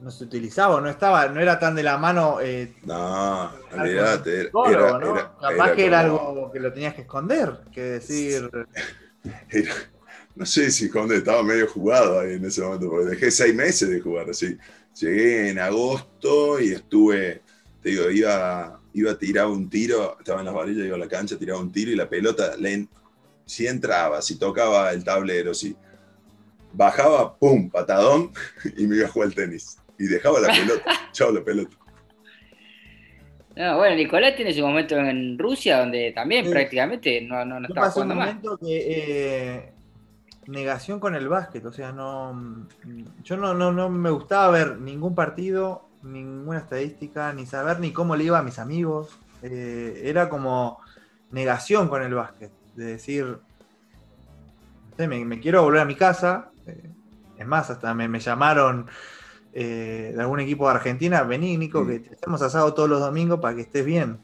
[0.00, 2.38] No se utilizaba, no estaba, no era tan de la mano.
[2.40, 5.14] Eh, No, era, psicólogo, era- ¿no?
[5.16, 8.50] era- Capaz que era como- algo que lo tenías que esconder, que decir.
[10.36, 13.88] No sé si Conde estaba medio jugado ahí en ese momento, porque dejé seis meses
[13.88, 14.58] de jugar así.
[15.00, 17.42] Llegué en agosto y estuve,
[17.82, 21.08] te digo, iba, iba a tirar un tiro, estaba en las varillas, iba a la
[21.08, 22.88] cancha, tiraba un tiro y la pelota, le en-
[23.46, 25.74] si entraba, si tocaba el tablero, si
[26.70, 28.30] bajaba, pum, patadón,
[28.76, 29.78] y me iba a jugar al tenis.
[29.98, 31.76] Y dejaba la pelota, chao la pelota.
[33.56, 36.50] No, bueno, Nicolás tiene su momento en Rusia donde también Sí.
[36.50, 38.26] prácticamente no, no, no estaba un jugando más.
[38.26, 38.66] momento que.
[38.86, 39.72] eh,
[40.48, 42.66] negación con el básquet, o sea, no.
[43.24, 48.14] Yo no, no, no me gustaba ver ningún partido, ninguna estadística, ni saber ni cómo
[48.14, 49.18] le iba a mis amigos.
[49.42, 50.78] Eh, era como
[51.30, 53.24] negación con el básquet, de decir.
[53.24, 56.50] no sé, me, me quiero volver a mi casa.
[56.66, 56.90] eh,
[57.38, 58.86] es más, hasta me, me llamaron
[59.58, 61.88] eh, de algún equipo de Argentina, vení Nico, Mm.
[61.88, 64.18] que te hacemos asado todos los domingos para que estés bien.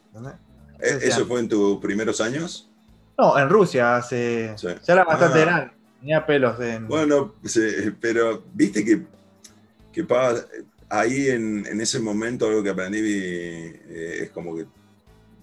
[0.79, 2.69] ¿E- ¿Eso fue en tus primeros años?
[3.17, 4.67] No, en Rusia, hace, Sí.
[4.85, 5.45] ya era bastante Ah.
[5.45, 5.71] grande.
[5.99, 6.87] Tenía pelos en.
[6.87, 7.61] Bueno, sí,
[7.99, 9.01] pero viste que,
[9.91, 10.35] que pa-
[10.89, 14.65] ahí en, en ese momento algo que aprendí eh, es como que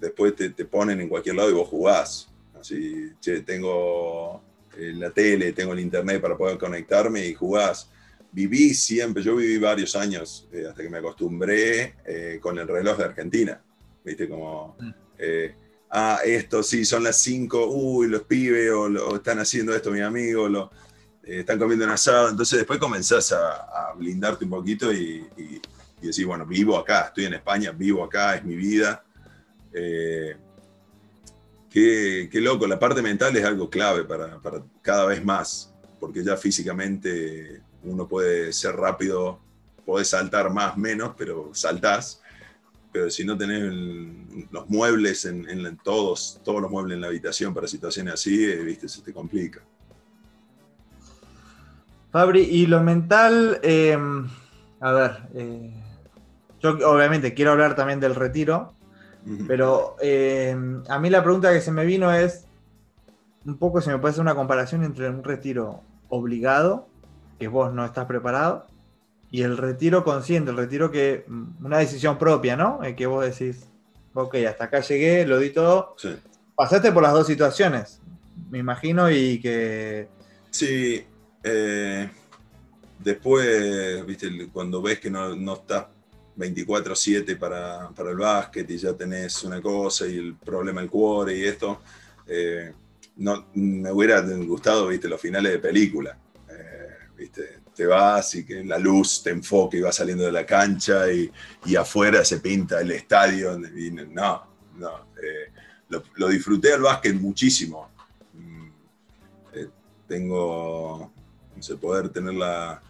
[0.00, 2.28] después te, te ponen en cualquier lado y vos jugás.
[2.60, 4.40] Así, che, tengo
[4.76, 7.90] eh, la tele, tengo el internet para poder conectarme y jugás.
[8.32, 12.98] Viví siempre, yo viví varios años eh, hasta que me acostumbré eh, con el reloj
[12.98, 13.60] de Argentina.
[14.04, 14.28] ¿Viste?
[14.28, 14.90] Como, Mm.
[15.18, 15.54] eh,
[15.90, 20.00] ah, esto sí, son las 5, uy, los pibes, o, o están haciendo esto, mi
[20.00, 20.70] amigo, lo,
[21.24, 22.28] eh, están comiendo un asado.
[22.30, 25.60] Entonces después comenzás a, a blindarte un poquito y, y,
[26.02, 29.04] y decir, bueno, vivo acá, estoy en España, vivo acá, es mi vida.
[31.70, 36.24] Qué, qué loco, la parte mental es algo clave para, para cada vez más, porque
[36.24, 39.38] ya físicamente uno puede ser rápido,
[39.84, 42.22] puede saltar más, menos, pero saltás.
[42.92, 47.54] Pero si no tenés el- los muebles en, todos, todos los muebles en la habitación
[47.54, 49.60] para situaciones así, eh, viste, se te complica.
[52.10, 53.96] Fabri, y lo mental, eh,
[54.80, 55.72] a ver, eh,
[56.60, 58.72] yo obviamente quiero hablar también del retiro,
[59.46, 60.56] pero eh,
[60.88, 62.46] a mí la pregunta que se me vino es
[63.44, 66.88] un poco si me puede hacer una comparación entre un retiro obligado,
[67.40, 68.66] que vos no estás preparado,
[69.30, 72.84] y el retiro consciente, el retiro que, mm, una decisión propia, ¿no?
[72.84, 73.64] Eh, que vos decís,
[74.12, 76.14] ok, hasta acá llegué, lo di todo, Sí.
[76.54, 78.00] pasaste por las dos situaciones,
[78.50, 80.08] me imagino, y que...
[80.50, 81.02] Sí,
[81.42, 82.10] eh,
[82.98, 85.86] después, viste, el- cuando ves que no, no estás
[86.36, 91.38] 24/7 para, para el básquet y ya tenés una cosa y el problema del cuore
[91.38, 91.80] y esto,
[92.26, 92.72] eh,
[93.16, 96.18] no, me hubiera gustado, viste, los finales de película.
[97.20, 101.12] Viste, te vas y que la luz te enfoca y vas saliendo de la cancha
[101.12, 101.30] y,
[101.66, 103.58] y afuera se pinta el estadio.
[103.76, 104.42] y no,
[104.78, 105.06] no.
[105.22, 105.52] eh,
[105.90, 107.90] lo, lo disfruté al básquet muchísimo.
[108.32, 108.68] Mm,
[109.52, 109.68] eh,
[110.08, 111.12] tengo,
[111.54, 112.80] no sé, poder tener la,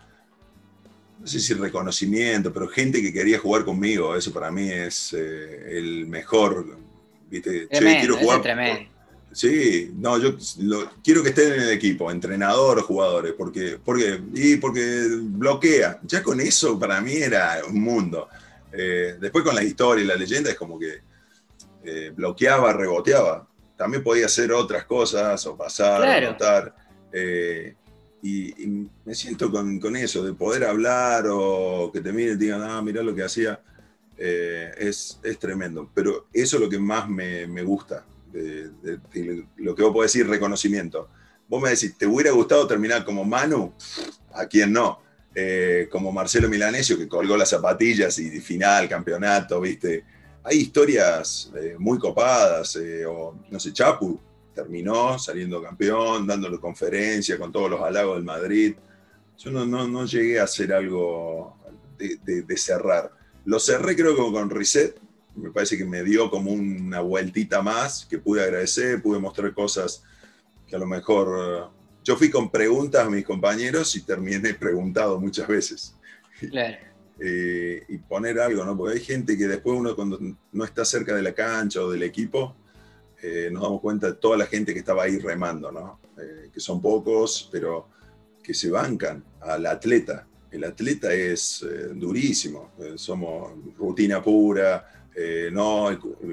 [1.19, 5.77] no sé si reconocimiento, pero gente que quería jugar conmigo, eso para mí es eh,
[5.77, 6.79] el mejor,
[7.29, 7.63] ¿viste?
[7.63, 8.37] Che, Tremendo, quiero jugar.
[8.37, 8.91] es tremendo.
[9.33, 14.57] Sí, no, yo lo- quiero que estén en el equipo, entrenador jugadores, porque, porque, y
[14.57, 16.01] porque bloquea.
[16.03, 18.29] Ya con eso para mí era un mundo.
[18.73, 21.01] Eh, después con la historia y la leyenda es como que
[21.85, 23.47] eh, bloqueaba, reboteaba.
[23.77, 26.29] También podía hacer otras cosas o pasar, Claro.
[26.31, 26.75] anotar.
[27.13, 27.75] eh,
[28.23, 32.39] y, y me siento con, con eso, de poder hablar o que te miren y
[32.39, 33.61] te digan, ah, mirá lo que hacía.
[34.19, 35.89] es, es tremendo.
[35.95, 39.93] Pero eso es lo que más me, me gusta, de, de- de lo que vos
[39.93, 41.09] podés decir, reconocimiento.
[41.49, 43.73] Vos me decís, ¿te hubiera gustado terminar como Manu?
[44.35, 45.01] ¿A quién no?
[45.35, 50.05] Eh, como Marcelo Milanesio, que colgó las zapatillas y final, campeonato, ¿viste?
[50.43, 54.19] Hay historias eh, muy copadas, eh, o no sé, Chapu
[54.55, 58.75] terminó saliendo campeón, dándole conferencia con todos los halagos del Madrid.
[59.39, 61.57] Yo no, no, no llegué a hacer algo
[61.99, 63.11] de, de- cerrar.
[63.45, 64.97] Lo cerré creo que con Reset,
[65.37, 70.03] me parece que me dio como una vueltita más, que pude agradecer, pude mostrar cosas
[70.67, 71.29] que a lo mejor...
[71.39, 75.95] eh, yo fui con preguntas a mis compañeros y terminé preguntado muchas veces.
[76.39, 76.77] Claro.
[77.23, 78.75] Eh, y poner algo, ¿no?
[78.75, 80.19] Porque hay gente que después uno cuando
[80.53, 82.57] no está cerca de la cancha o del equipo,
[83.23, 86.01] eh, nos damos cuenta de toda la gente que estaba ahí remando, ¿no?
[86.19, 87.89] Eh, que son pocos, pero
[88.43, 90.27] que se bancan al atleta.
[90.51, 95.89] El atleta es eh, durísimo, eh, somos rutina pura, eh, no,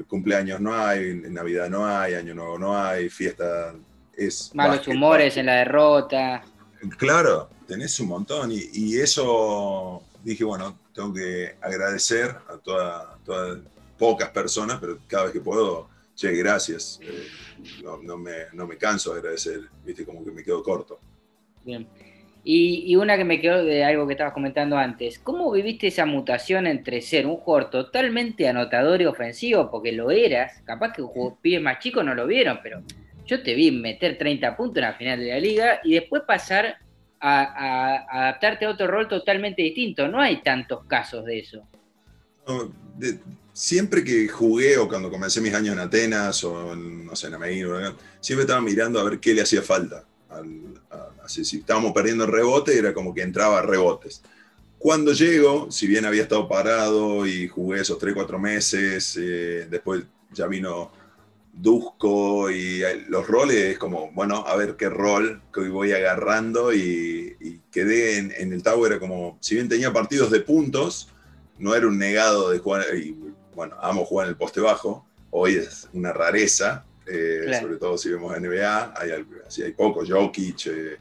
[0.07, 3.73] cumpleaños no hay, Navidad no hay, Año Nuevo no hay, fiesta
[4.15, 4.51] es...
[4.53, 5.39] Malos básquet, humores básquet.
[5.39, 6.43] en la derrota.
[6.97, 13.59] Claro, tenés un montón y, y eso dije, bueno, tengo que agradecer a toda- todas
[13.97, 16.99] pocas personas, pero cada vez que puedo, che, gracias.
[17.01, 17.27] Eh,
[17.83, 20.99] no, no me, no me canso de agradecer, viste, como que me quedo corto.
[21.65, 21.87] Bien.
[22.49, 25.19] Y, una que me quedó de algo que estabas comentando antes.
[25.19, 29.69] ¿Cómo viviste esa mutación entre ser un jugador totalmente anotador y ofensivo?
[29.69, 30.61] Porque lo eras.
[30.63, 31.03] Capaz que
[31.41, 32.81] pibes más chicos no lo vieron, pero
[33.25, 36.77] yo te vi meter 30 puntos en la final de la liga y después pasar
[37.19, 40.07] a, adaptarte a otro rol totalmente distinto.
[40.07, 41.67] No hay tantos casos de eso.
[43.51, 47.33] Siempre que jugué o cuando comencé mis años en Atenas o en, no sé, en
[48.21, 50.05] siempre estaba mirando a ver qué le hacía falta.
[51.27, 54.21] Si estábamos perdiendo el rebote, era como que entraba a rebotes.
[54.77, 60.45] Cuando llego, si bien había estado parado y jugué esos 3-4 meses, eh, después ya
[60.47, 60.91] vino
[61.51, 66.73] Dusko y eh, los roles, es como, bueno, a ver qué rol que voy agarrando
[66.73, 71.09] y, quedé en, en el Tower, era como, si bien tenía partidos de puntos,
[71.59, 73.15] no era un negado de jugar, y
[73.55, 77.67] bueno, amo jugar en el poste bajo, hoy es una rareza, eh, Claro.
[77.67, 80.97] sobre todo si vemos NBA, hay, así hay poco, Jokic, eh,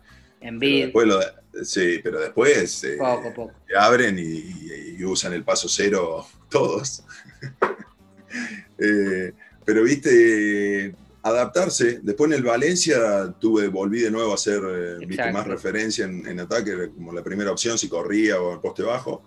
[1.64, 3.52] sí, pero después eh, poco, poco.
[3.76, 7.02] abren y, usan el paso cero todos.
[8.78, 9.32] Eh,
[9.64, 12.00] pero viste, adaptarse.
[12.02, 16.26] Después en el Valencia tuve, volví de nuevo a hacer eh, viste, más referencia en,
[16.26, 19.22] en ataque, como la primera opción, si corría o en poste bajo.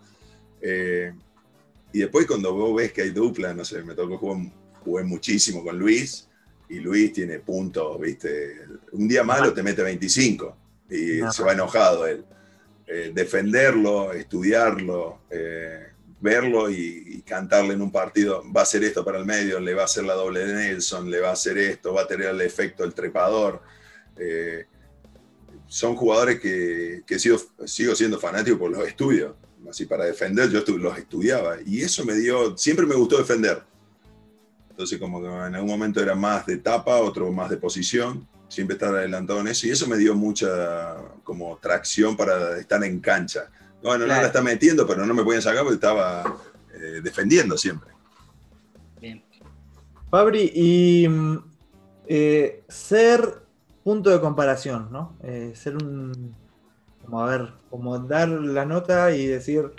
[0.61, 4.51] Y después cuando vos ves que hay dupla, no sé, me tocó jugar,
[4.83, 6.28] jugué muchísimo con Luis,
[6.69, 10.57] y Luis tiene puntos, viste, un día malo te mete 25
[10.89, 12.23] y se va enojado él.
[12.85, 15.89] Eh, defenderlo, estudiarlo, eh,
[16.19, 19.73] verlo y, y cantarle en un partido, va a hacer esto para el medio, le
[19.73, 22.29] va a hacer la doble de Nelson, le va a hacer esto, va a tener
[22.29, 23.61] el efecto del trepador.
[24.17, 24.65] Eh,
[25.67, 29.35] son jugadores que, que sigo, sigo siendo fanático por los estudios.
[29.69, 31.57] Así para defender, yo los estudiaba.
[31.65, 33.61] Y eso me dio, siempre me gustó defender.
[34.79, 38.75] Entonces como que en algún momento era más de tapa, otro más de posición, siempre
[38.75, 39.67] estar adelantado en eso.
[39.67, 43.49] Y eso me dio mucha como tracción para estar en cancha.
[43.83, 46.37] Bueno, no la está metiendo, pero no me podían sacar porque estaba
[46.73, 47.89] eh, defendiendo siempre.
[49.01, 49.21] Bien.
[50.09, 51.43] Fabri, y mm,
[52.07, 53.41] eh, ser
[53.83, 55.17] punto de comparación, ¿no?
[55.23, 56.33] Eh, ser un.
[57.03, 59.73] Como a ver, como dar la nota y decir.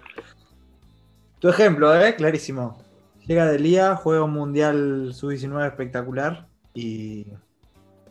[1.38, 2.14] Tu ejemplo, ¿eh?
[2.16, 2.89] Clarísimo.
[3.27, 7.27] Llega Delía, juega un mundial sub-19 espectacular y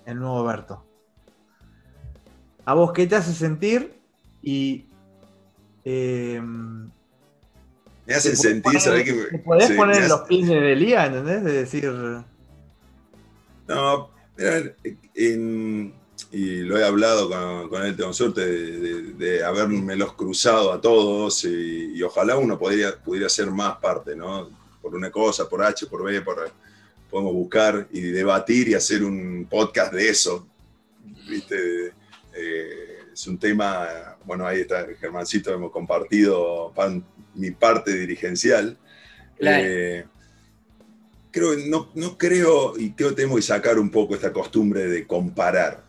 [0.05, 0.83] el nuevo Berto.
[2.65, 3.93] ¿A vos qué te hace sentir?
[4.41, 4.85] Y.
[5.83, 10.21] eh, Me hacen Te sentir, podés ¿sabés poner- que te podés sí, poner hace- los
[10.21, 11.43] pies de Delía, ¿entendés?
[11.43, 11.91] De decir.
[13.67, 14.73] No, mira,
[15.15, 15.93] en-
[16.31, 20.79] y lo he hablado con, con él, tengo suerte de, de, de habérmelos cruzado a
[20.81, 24.47] todos y, y ojalá uno podría, pudiera ser más parte, ¿no?
[24.81, 26.51] Por una cosa, por H, por B, por,
[27.09, 30.47] podemos buscar y debatir y hacer un podcast de eso,
[31.27, 31.93] ¿viste?
[32.33, 37.03] Eh, es un tema, bueno, ahí está Germancito, hemos compartido pan-
[37.35, 38.77] mi parte dirigencial.
[39.37, 39.63] Claro.
[39.67, 40.05] Eh,
[41.31, 45.05] creo, no, no creo, y creo que tenemos que sacar un poco esta costumbre de
[45.07, 45.83] comparar,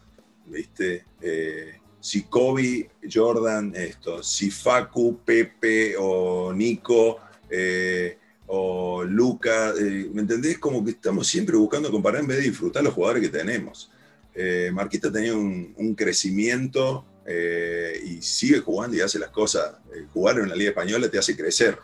[0.47, 1.05] ¿viste?
[1.20, 7.18] Eh, si Kobe, Jordan, esto, si Facu, Pepe o Nico
[7.51, 8.16] eh,
[8.53, 10.59] o Luca, eh, ¿me entendés?
[10.59, 13.90] Como que estamos siempre buscando comparar en vez de disfrutar los jugadores que tenemos.
[14.34, 19.74] Eh, Marquita tenía un, un crecimiento eh, y sigue jugando y hace las cosas.
[20.12, 21.78] Jugar en una liga española te hace crecer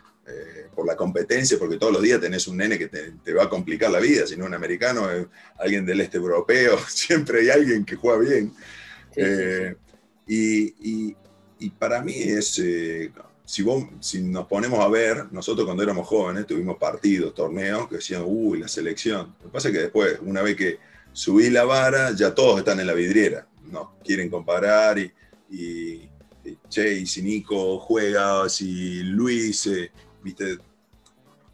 [0.75, 3.49] por la competencia, porque todos los días tenés un nene que te, te va a
[3.49, 5.07] complicar la vida, si no un americano,
[5.57, 8.53] alguien del este europeo, siempre hay alguien que juega bien.
[9.09, 9.53] Sí, sí,
[10.25, 10.75] y,
[11.09, 11.17] y-
[11.59, 12.59] y para mí es,
[13.47, 17.95] si, vos, si nos ponemos a ver, nosotros cuando éramos jóvenes tuvimos partidos, torneos que
[17.95, 19.33] decían, uy, la selección.
[19.39, 20.79] Lo que pasa es que después, una vez que
[21.13, 23.93] subí la vara, ya todos están en la vidriera, ¿no?
[24.03, 25.11] Quieren comparar y,
[26.67, 29.91] che, y si Nico juega, si Luis, eh,
[30.21, 30.57] viste,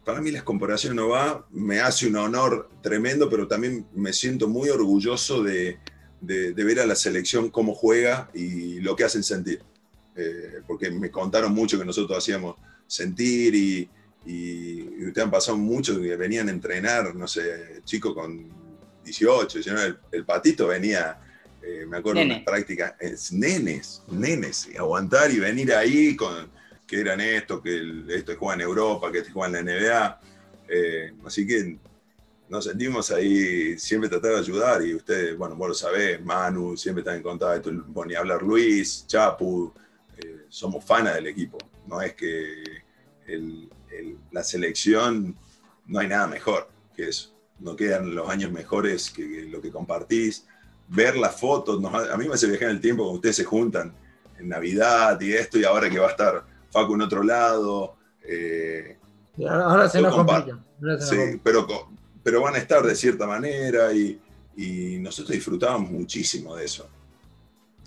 [0.04, 4.48] para mí las comparaciones no va, me hace un honor tremendo, pero también me siento
[4.48, 5.78] muy orgulloso de-
[6.20, 9.62] de ver a la selección cómo juega y lo que hacen sentir.
[10.16, 12.56] Eh, porque me contaron mucho que nosotros hacíamos
[12.86, 13.88] sentir y,
[14.24, 18.48] y, y ustedes han pasado mucho que venían a entrenar, no sé, chicos con
[19.04, 21.18] 18, 19, el, el patito venía,
[21.62, 22.34] eh, me acuerdo, Nene.
[22.36, 26.48] unas prácticas, es nenes, nenes, y aguantar y venir ahí con
[26.86, 30.20] que eran esto, que el- esto juega en Europa, que este juega en la NBA.
[30.68, 31.76] eh, así que
[32.48, 37.00] nos sentimos ahí, siempre tratar de ayudar y ustedes, bueno, vos lo sabés, Manu, siempre
[37.00, 39.72] está en contacto, bueno, ni hablar Luis, Chapu,
[40.18, 42.62] eh, somos fanas del equipo, no es que
[43.26, 45.36] el- el- la selección,
[45.86, 49.70] no hay nada mejor que eso, no quedan los años mejores que, que lo que
[49.70, 50.46] compartís,
[50.88, 53.44] ver las fotos, nos a mí me hace viajar en el tiempo cuando ustedes se
[53.44, 53.94] juntan
[54.38, 58.98] en Navidad y esto, y ahora que va a estar Facu en otro lado, eh,
[59.48, 60.58] ahora, se nos complica.
[61.00, 61.40] Sí, complica.
[61.44, 61.66] pero,
[62.22, 64.20] pero van a estar de cierta manera y,
[64.56, 66.88] y nosotros disfrutábamos muchísimo de eso.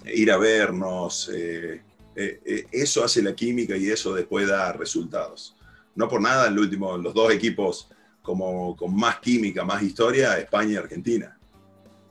[0.06, 1.82] Ir a vernos, eh,
[2.20, 5.56] eh, eh, eso hace la química y eso después da resultados.
[5.94, 7.90] No por nada, el último, los dos equipos
[8.24, 11.38] como, con más química, más historia, España y Argentina.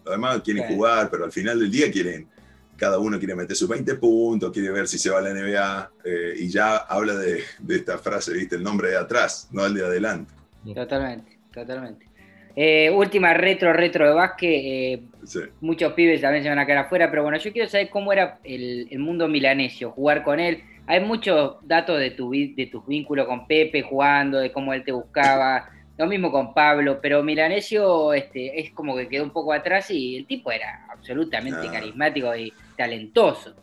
[0.04, 2.28] Los demás quieren jugar, pero al final del día quieren,
[2.76, 5.90] cada uno quiere meter sus 20 puntos, quiere ver si se va a la NBA,
[6.04, 8.54] eh, y ya habla de, de esta frase, ¿viste?
[8.54, 10.32] El nombre de atrás, no el de adelante.
[10.72, 12.06] Totalmente, totalmente.
[12.58, 14.50] Eh, última retro, retro de básquet.
[14.64, 15.40] eh, Sí.
[15.60, 18.38] muchos pibes también se van a quedar afuera, pero bueno, yo quiero saber cómo era
[18.44, 20.62] el, el mundo milanesio, jugar con él.
[20.86, 24.92] Hay muchos datos de, tu, de tus vínculos con Pepe jugando, de cómo él te
[24.92, 29.90] buscaba, lo mismo con Pablo, pero Milanesio este, es como que quedó un poco atrás
[29.90, 31.72] y el tipo era absolutamente Ah.
[31.72, 33.54] carismático y talentoso.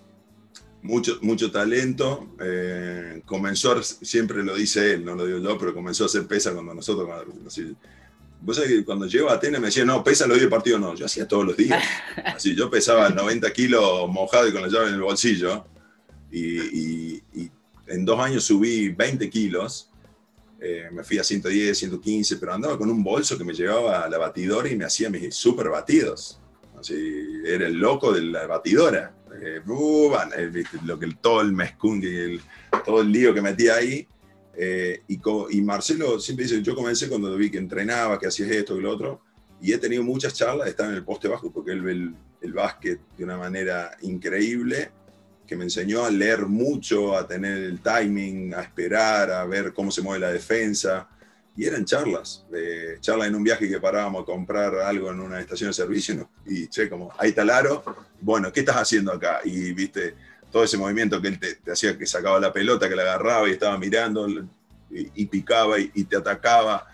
[0.81, 2.27] Mucho, mucho talento.
[2.43, 6.53] eh, comenzó, siempre lo dice él, no lo digo yo, pero comenzó a hacer pesa
[6.53, 7.33] cuando nosotros, cuando-
[8.45, 10.77] Vos sabés que cuando llego a Atenas me decían, no, pesa los días de partido,
[10.77, 10.93] no.
[10.95, 11.81] Yo hacía todos los días.
[12.25, 15.65] Así, yo pesaba 90 kilos mojado y con la llave en el bolsillo.
[16.31, 17.51] Y, y- y
[17.87, 19.89] en dos años subí 20 kilos.
[20.59, 24.09] Eh, me fui a 110, 115, pero andaba con un bolso que me llevaba a
[24.09, 26.39] la batidora y me hacía mis super batidos.
[26.79, 26.95] Así,
[27.45, 29.13] era el loco de la batidora.
[29.41, 32.41] Eh, uh, van, eh, viste, lo que, todo el mezcún, el-
[32.85, 34.07] todo el lío que metía ahí.
[34.55, 38.77] Eh, y, y Marcelo siempre dice, yo comencé cuando vi que entrenaba, que hacías esto
[38.77, 39.21] y lo otro,
[39.61, 42.53] y he tenido muchas charlas estar en el poste bajo, porque él ve el, el
[42.53, 44.91] básquet de una manera increíble,
[45.47, 49.91] que me enseñó a leer mucho, a tener el timing, a esperar, a ver cómo
[49.91, 51.09] se mueve la defensa.
[51.55, 55.39] Y eran charlas, eh, charlas en un viaje que parábamos a comprar algo en una
[55.39, 57.45] estación de servicio, y che, como, ahí está
[58.19, 59.41] bueno, ¿qué estás haciendo acá?
[59.43, 60.15] Y viste,
[60.53, 63.53] todo ese movimiento que él te, hacía que sacaba la pelota, que la agarraba y
[63.53, 64.27] estaba mirando
[64.91, 66.85] y, picaba y, te atacaba.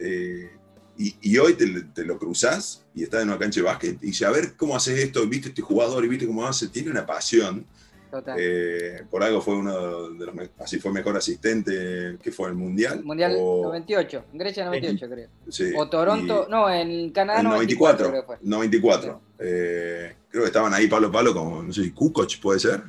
[0.00, 0.50] Eh,
[0.98, 4.30] y, hoy te, lo cruzás y estás en una cancha de básquet y dice, a
[4.30, 7.64] ver cómo haces esto, viste este jugador y viste cómo hace, tiene una pasión.
[8.10, 8.36] Total.
[8.40, 13.04] Eh, por algo fue uno de los, así fue mejor asistente que fue el Mundial.
[13.04, 15.28] Mundial O- 98, Grecia 98 creo.
[15.50, 18.36] sí, O Toronto, y- no, en Canadá el 94, 94, creo que fue.
[18.48, 19.20] 94.
[19.40, 22.82] Eh, creo que estaban ahí palo a palo con, no sé, si Kukoc puede ser.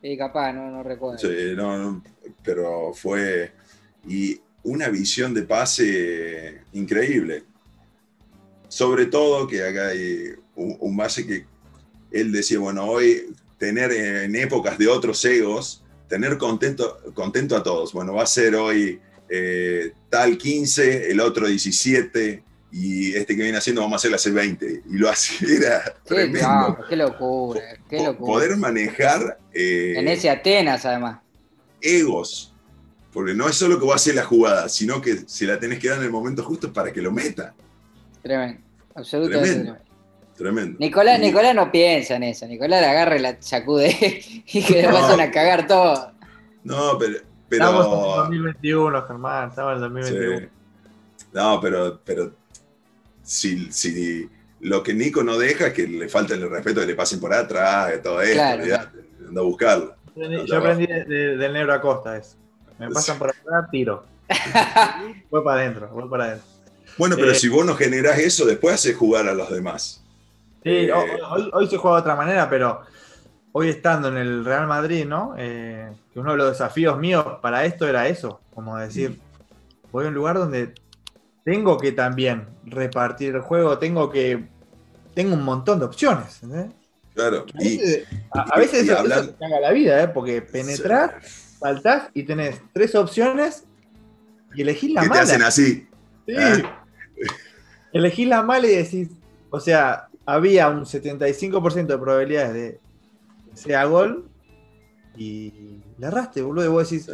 [0.00, 1.18] Sí, capaz, no, no recuerdo.
[1.18, 2.02] Sí, no, no,
[2.42, 3.52] pero fue
[4.08, 7.44] y una visión de pase increíble.
[8.68, 11.44] Sobre todo que acá hay un, un base que
[12.10, 13.26] él decía, bueno, hoy
[13.62, 17.92] tener en épocas de otros egos, tener contento, contento a todos.
[17.92, 22.42] Bueno, va a ser hoy eh, tal 15, el otro 17
[22.72, 24.82] y este que viene haciendo vamos a hacer hace 20.
[24.90, 26.48] Y lo hacía, era Qué, tremendo.
[26.48, 28.32] no, qué locura, qué locura.
[28.32, 31.20] Poder manejar eh, En ese Atenas, además.
[31.80, 32.52] egos.
[33.12, 35.78] Porque no es solo que va a hacer la jugada, sino que si la tenés
[35.78, 37.54] que dar en el momento justo para que lo meta.
[38.24, 38.60] Tremendo.
[38.96, 39.91] Absolutamente Tremendo.
[40.36, 40.76] Tremendo.
[40.78, 42.46] Nicolás, Y- Nicolás no piensa en eso.
[42.46, 43.88] Nicolás la agarra y la sacude
[44.46, 44.92] y que le No.
[44.94, 46.12] pasan a cagar todo.
[46.64, 47.18] No, pero.
[47.50, 50.38] Estamos en el pero 2021, Germán, estamos en el 2021.
[50.40, 50.46] sí.
[51.34, 52.32] No, pero, pero
[53.22, 54.28] si, si
[54.60, 57.32] lo que Nico no deja es que le falta el respeto que le pasen por
[57.34, 58.88] atrás, de todo esto, Claro,
[59.28, 59.94] anda a buscarlo.
[60.46, 62.36] Yo aprendí de- de- del negro Acosta eso.
[62.78, 64.04] Me pasan por atrás, tiro.
[65.30, 66.46] voy para adentro, voy para adentro.
[66.98, 67.34] Bueno, pero Eh.
[67.34, 70.01] si vos no generás eso, después haces jugar a los demás.
[70.62, 70.92] Sí, Eh.
[71.52, 72.82] hoy, se juega de otra manera, pero
[73.52, 75.34] hoy estando en el Real Madrid, ¿no?
[75.36, 79.18] Eh, que uno de los desafíos míos para esto era eso, como decir,
[79.90, 80.72] voy a un lugar donde
[81.44, 84.48] tengo que también repartir el juego, tengo que...
[85.14, 86.42] Tengo un montón de opciones.
[86.42, 86.72] ¿entendés?
[87.14, 87.44] Claro.
[87.58, 90.08] A Y, veces, a- a y- veces y eso, te caga la vida, ¿eh?
[90.08, 91.10] Porque penetrás,
[91.60, 93.64] saltás y tenés tres opciones
[94.54, 95.22] y elegís la que te mala.
[95.22, 95.86] hacen así.
[96.26, 96.34] Sí.
[96.38, 96.84] Ah.
[97.92, 99.08] Elegís la mala y decís,
[99.50, 102.80] o sea, había un 75% de probabilidades de
[103.50, 104.28] que sea gol
[105.16, 106.64] y le erraste, boludo.
[106.64, 107.10] Y vos decís.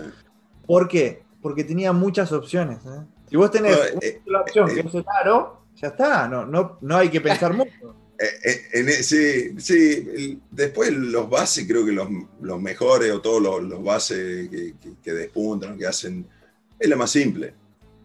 [0.67, 1.23] ¿por qué?
[1.41, 2.79] Porque tenía muchas opciones.
[2.85, 3.01] ¿eh?
[3.31, 6.29] Si vos tenés Bueno, una eh, sola opción eh, que es el aro, ya está,
[6.29, 7.95] no, no, no hay que pensar mucho.
[8.73, 12.09] En e- sí, sí, después los bases, creo que los,
[12.41, 16.27] los mejores o todos los, los bases que, que- que despuntan, que hacen,
[16.79, 17.55] es la más simple.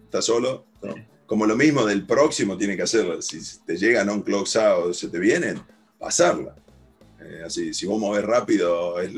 [0.06, 0.94] Está solo, ¿no?
[1.34, 3.20] Como lo mismo del próximo tiene que hacerlo.
[3.20, 5.60] Si te llegan a un clock out se te vienen,
[5.98, 6.56] pasarla.
[7.20, 9.14] Eh, así, si vos movés rápido, es,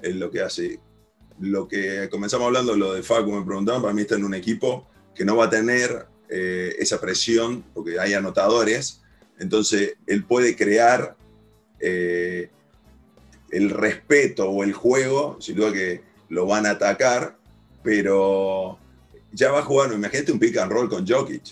[0.00, 0.80] es lo que hace.
[1.38, 4.88] Lo que comenzamos hablando, lo de Facu, me preguntaban, para mí está en un equipo
[5.14, 9.02] que no va a tener eh, esa presión, porque hay anotadores,
[9.38, 11.18] entonces él puede crear
[11.80, 12.48] eh,
[13.50, 16.00] el respeto o el juego, sin duda que
[16.30, 17.36] lo van a atacar,
[17.82, 18.78] pero
[19.32, 21.42] ya va a jugar, imagínate un pick and roll con Jokic.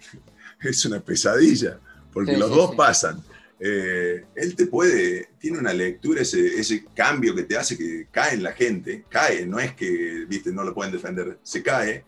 [0.62, 1.78] es una pesadilla,
[2.12, 2.76] porque Sí, los sí, dos sí.
[2.76, 3.22] pasan.
[3.58, 8.34] Eh, él te puede, tiene una lectura, ese, ese cambio que te hace que cae
[8.34, 12.04] en la gente, cae, no es que, viste, no lo pueden defender, se cae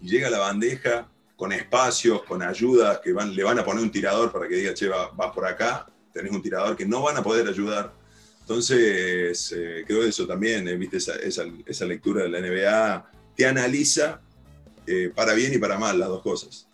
[0.00, 3.82] y llega a la bandeja con espacios, con ayudas, que van, le van a poner
[3.82, 7.02] un tirador para que diga, che, va- vas por acá, tenés un tirador que no
[7.02, 7.92] van a poder ayudar.
[8.40, 13.46] Entonces, eh, creo eso también, eh, viste, esa, esa- esa lectura de la NBA te
[13.46, 14.20] analiza
[14.86, 16.66] eh, para bien y para mal las dos cosas.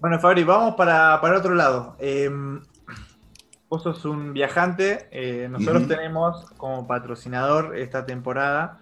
[0.00, 1.96] Bueno, Fabri, vamos para, para otro lado.
[1.98, 2.30] Eh,
[3.68, 5.08] vos sos un viajante.
[5.10, 8.78] eh, nosotros tenemos como patrocinador esta temporada.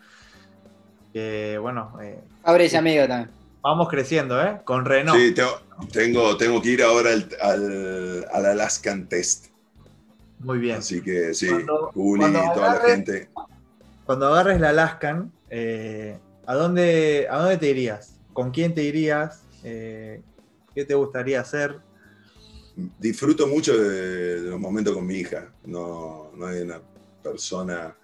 [1.12, 3.30] Bueno, eh, Abre ese amigo también.
[3.62, 4.60] vamos creciendo, ¿eh?
[4.64, 5.18] Con Renault.
[5.20, 5.50] Sí, tengo,
[5.92, 9.46] tengo, tengo que ir ahora al, al, al Alaskan Test.
[10.38, 10.78] Muy bien.
[10.78, 13.28] Así que sí, Cuando- Juli cuando y toda la gente.
[14.06, 18.16] Cuando agarres la Alaskan, eh, ¿a, dónde, ¿a dónde te irías?
[18.32, 19.42] ¿Con quién te irías?
[19.64, 20.22] Eh,
[20.74, 21.76] ¿Qué te gustaría hacer?
[22.98, 25.52] Disfruto mucho de, los momentos con mi hija.
[25.64, 26.80] No, no hay una
[27.22, 27.94] persona.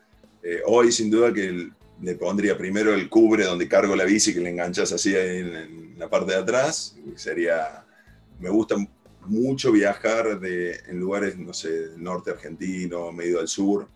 [0.43, 1.71] eh, hoy, sin duda, que
[2.03, 5.99] le pondría primero el cubre donde cargo la bici, que le enganchas así en, en
[5.99, 6.97] la parte de atrás.
[7.15, 7.85] Sería.
[8.39, 8.77] Me gusta
[9.27, 13.89] mucho viajar en lugares, no sé, norte argentino, medio del sur.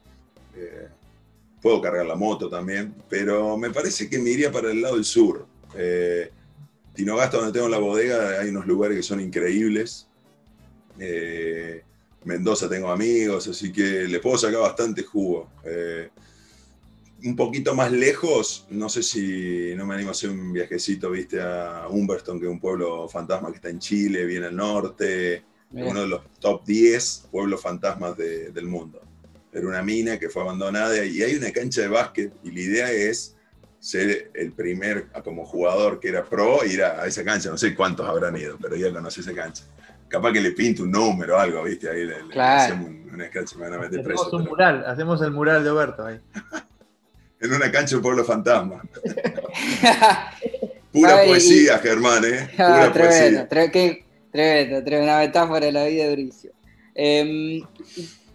[1.62, 5.04] Puedo cargar la moto también, pero me parece que me iría para el lado del
[5.04, 5.46] sur.
[5.76, 6.30] Eh,
[6.94, 10.06] Tinogasta, donde tengo la bodega, hay unos lugares que son increíbles.
[10.98, 11.82] Eh,
[12.24, 15.48] Mendoza tengo amigos, así que le puedo sacar bastante jugo.
[15.64, 16.08] Eh,
[17.24, 21.40] un poquito más lejos, no sé si no me animo a hacer un viajecito, viste,
[21.40, 25.90] a Humberston, que es un pueblo fantasma que está en Chile, bien al norte, Mirá.
[25.90, 29.00] uno de los top 10 pueblos fantasmas de- del mundo.
[29.53, 32.90] Era una mina que fue abandonada y hay una cancha de básquet y la idea
[32.92, 33.36] es
[33.80, 37.51] ser el primer, como jugador que era pro, ir a, a esa cancha.
[37.51, 39.64] No sé cuántos habrán ido, pero ya conoce esa cancha.
[40.09, 41.88] Capaz que le pinto un número o algo, ¿viste?
[41.88, 42.61] Ahí le, Claro.
[42.62, 44.22] hacemos un, un sketch, me van a meter preso.
[44.22, 46.18] Hacemos un pero- mural, hacemos el mural de Oberto ahí.
[47.42, 48.82] En una cancha de pueblo fantasma.
[50.92, 52.51] Pura poesía, Germán, ¿eh?
[52.59, 53.48] Ah, Pura tremendo, poesía.
[53.48, 56.53] tre- qué- tremendo, tremendo, una metáfora de la vida de Bricio.
[56.94, 57.62] Eh,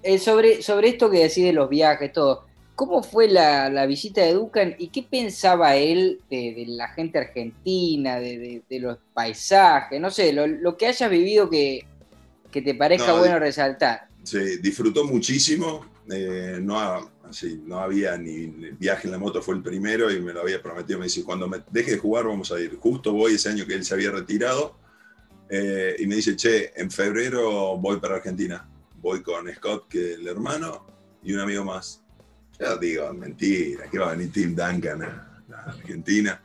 [0.05, 2.45] eh, sobre, sobre esto que decís de los viajes, todo,
[2.75, 7.19] ¿cómo fue la, la visita de Ducan y qué pensaba él de, de la gente
[7.19, 11.89] argentina, de, de- de los paisajes, no sé, lo, lo que hayas vivido que,
[12.51, 14.01] que te parezca No, bueno resaltar?
[14.23, 15.93] Sí, disfrutó muchísimo.
[16.11, 20.21] eh, no, así, no había ni ni viaje en la moto, fue el primero y
[20.21, 20.99] me lo había prometido.
[20.99, 22.77] Me dice, cuando me deje de jugar vamos a ir.
[22.77, 24.79] Justo voy ese año que él se había retirado
[25.49, 28.67] eh, y me dice, che, en febrero voy para Argentina.
[29.05, 30.83] Voy con Scott, que es el hermano,
[31.21, 32.01] y un amigo más.
[32.59, 36.41] Yo digo, mentira, que va a venir Tim Duncan a, a Argentina.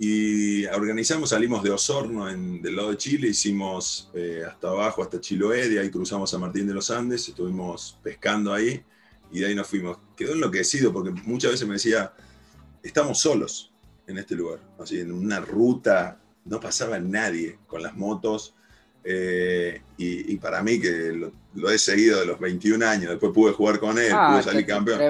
[0.00, 5.20] Y organizamos, salimos de Osorno, en- del lado de Chile, hicimos eh, hasta abajo, hasta
[5.20, 8.82] Chiloé, de ahí cruzamos a Martín de los Andes, estuvimos pescando ahí
[9.30, 9.98] y de ahí nos fuimos.
[10.16, 12.12] Quedó enloquecido porque muchas veces me decía,
[12.82, 13.72] estamos solos
[14.08, 18.56] en este lugar, así en una ruta, no pasaba nadie con las motos.
[19.04, 23.32] Eh, y, y para mí, que lo, lo he seguido de los 21 años, después
[23.32, 25.00] pude jugar con él, Ah, pude salir campeón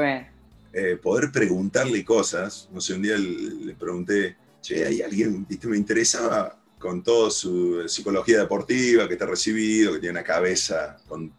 [0.77, 2.69] eh, poder preguntarle cosas.
[2.73, 7.31] No sé, un día le, le pregunté, che, ¿hay alguien, viste, me interesaba con toda
[7.31, 11.33] su psicología deportiva, que está recibido, que tiene una cabeza con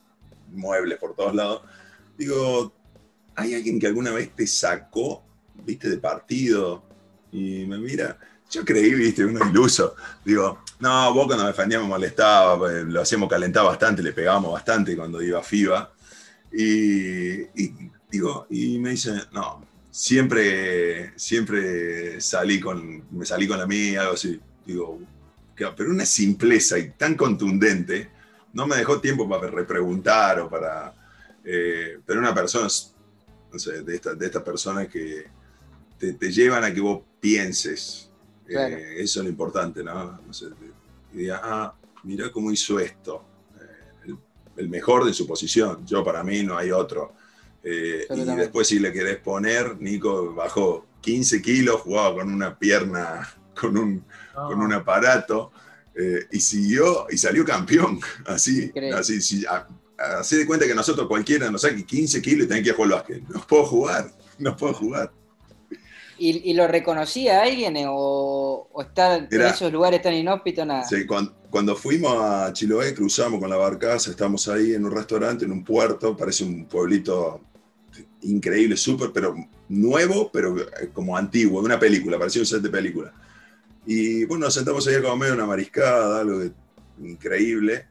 [0.52, 1.64] muebles por todos lados?
[2.18, 2.72] Digo,
[3.36, 5.22] ¿hay alguien que alguna vez te sacó,
[5.66, 6.84] viste, de partido?
[7.30, 8.18] Y me mira,
[8.52, 9.96] yo creí, viste, uno iluso.
[10.24, 14.54] Digo, no, vos cuando me defendía me molestaba, eh, lo hacíamos calentar bastante, le pegábamos
[14.54, 15.92] bastante cuando iba a FIBA.
[16.54, 17.44] Y,
[18.10, 24.14] digo, y me dice, no, siempre, siempre salí con, me salí con la mía, algo
[24.14, 24.40] así.
[24.66, 25.00] Digo,
[25.56, 28.10] pero una simpleza y tan contundente,
[28.54, 30.94] no me dejó tiempo para repreguntar o para...
[31.44, 32.68] eh, pero una persona,
[33.52, 35.26] no sé, de estas de estas personas que
[36.00, 38.10] te, te llevan a que vos pienses.
[38.48, 38.76] Eh, Claro.
[38.78, 40.20] eso es lo importante, ¿no?
[40.26, 40.46] No sé,
[41.14, 41.74] y diga, ah,
[42.04, 43.24] mirá cómo hizo esto.
[43.60, 44.18] Eh, el,
[44.58, 45.86] el mejor de su posición.
[45.86, 47.14] Yo, para mí, no hay otro.
[47.64, 53.28] Eh, y después, si le querés poner, Nico bajó 15 kilos, jugaba con una pierna,
[53.60, 55.52] con un, con un aparato,
[55.96, 58.00] eh, y siguió y salió campeón.
[58.26, 59.68] Así, así, si, a-
[60.20, 62.98] así de cuenta que nosotros cualquiera nos saque 15 kilos y tenés que jugar al
[63.00, 63.24] básquet.
[63.30, 65.12] No puedo jugar, no puedo jugar.
[66.18, 70.66] ¿Y, y lo reconocía alguien eh, o, o estar en esos lugares tan inhóspitos?
[70.66, 70.84] Nada.
[70.88, 75.46] Sí, cuan- cuando, fuimos a Chiloé, cruzamos con la barcaza, estamos ahí en un restaurante,
[75.46, 77.42] en un puerto, parece un pueblito
[78.22, 79.36] increíble, súper, pero
[79.70, 83.14] nuevo, pero eh, como antiguo, de una película, parecía un set de película.
[83.86, 86.52] Y bueno, nos sentamos ahí a comer una mariscada, algo de-
[87.02, 87.86] increíble,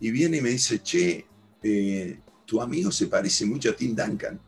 [0.00, 1.24] y viene y me dice, che,
[1.62, 4.38] eh, tu amigo se parece mucho a Tim Duncan.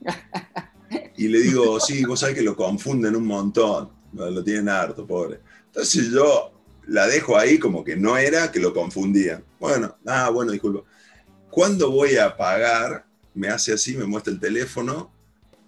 [1.16, 5.40] Y le digo, sí, vos sabés que lo confunden un montón, lo tienen harto, pobre.
[5.66, 6.52] Entonces yo
[6.86, 9.42] la dejo ahí como que no era, que lo confundía.
[9.58, 10.82] Bueno, ah, bueno, disculpa.
[11.50, 15.12] Cuando voy a pagar, me hace así, me muestra el teléfono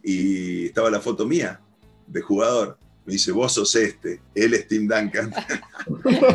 [0.02, 1.60] y estaba la foto mía
[2.06, 2.78] de jugador.
[3.04, 5.32] Me dice, vos sos este, él es Tim Duncan.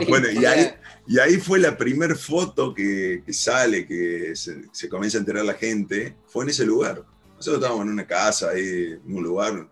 [0.07, 0.71] Bueno, y ahí,
[1.07, 5.43] y ahí fue la primera foto que, que sale, que se, se comienza a enterar
[5.43, 7.03] la gente, fue en ese lugar.
[7.41, 9.67] Nosotros estábamos en una casa, ahí, en un lugar,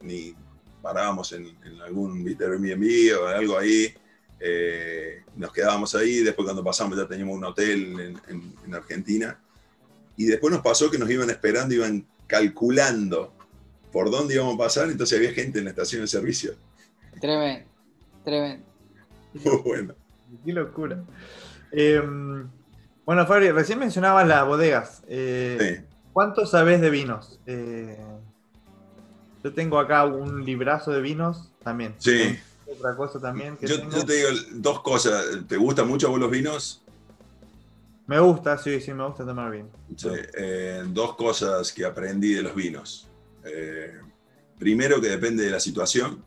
[0.00, 0.34] ni
[0.82, 3.94] parábamos en, en algún ¿viste, Airbnb o algo ahí,
[4.40, 9.38] eh, nos quedábamos ahí, después cuando pasamos ya teníamos un hotel en, en- en Argentina,
[10.16, 13.32] y después nos pasó que nos iban esperando, iban calculando
[13.92, 16.54] por dónde íbamos a pasar, entonces había gente en la estación de servicio.
[17.20, 17.68] Tremendo,
[18.24, 18.66] tremendo.
[19.34, 19.94] Muy bueno.
[20.44, 21.04] Qué locura.
[21.70, 22.02] Eh,
[23.06, 25.04] bueno, Fabri, recién mencionabas las bodegas.
[25.06, 25.86] Eh, Sí.
[26.12, 27.38] ¿Cuánto sabés de vinos?
[27.46, 27.98] Eh,
[29.42, 31.94] yo tengo acá un librazo de vinos también.
[31.98, 32.38] Sí.
[32.70, 33.90] Otra cosa también que Yo, tengo.
[33.96, 35.24] yo te digo dos cosas.
[35.48, 36.82] ¿Te gustan mucho vos los vinos?
[38.06, 39.68] Me gusta, sí, sí, me gusta tomar vino.
[39.96, 43.08] Sí, eh, dos cosas que aprendí de los vinos.
[43.44, 43.98] Eh,
[44.58, 46.22] primero que depende de la situación.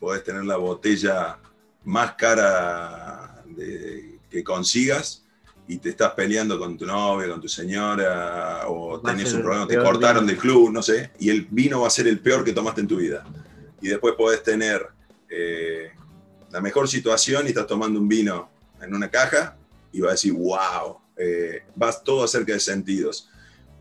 [0.00, 1.38] Podés tener la botella
[1.84, 5.24] más cara de- que consigas
[5.68, 9.74] y te estás peleando con tu novia, con tu señora, o tenés un problema, te
[9.92, 10.32] cortaron vino.
[10.32, 12.88] del club, no sé, y el vino va a ser el peor que tomaste en
[12.88, 13.24] tu vida.
[13.82, 14.86] Y después podés tener
[15.28, 15.90] eh,
[16.50, 18.48] la mejor situación y estás tomando un vino
[18.80, 19.56] en una caja
[19.92, 23.28] y vas a decir, wow, eh, vas todo acerca de sentidos.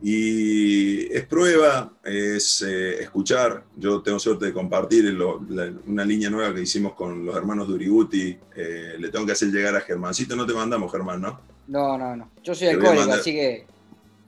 [0.01, 3.63] Y es prueba, es eh, escuchar.
[3.75, 7.67] Yo tengo suerte de compartir lo- la- una línea nueva que hicimos con los hermanos
[7.67, 8.37] Duriguti.
[8.55, 10.35] Le tengo que hacer llegar a Germancito.
[10.35, 11.41] No te mandamos, Germán, ¿no?
[11.67, 12.31] No, no, no.
[12.43, 13.65] Yo soy alcohólico, mandar- así que.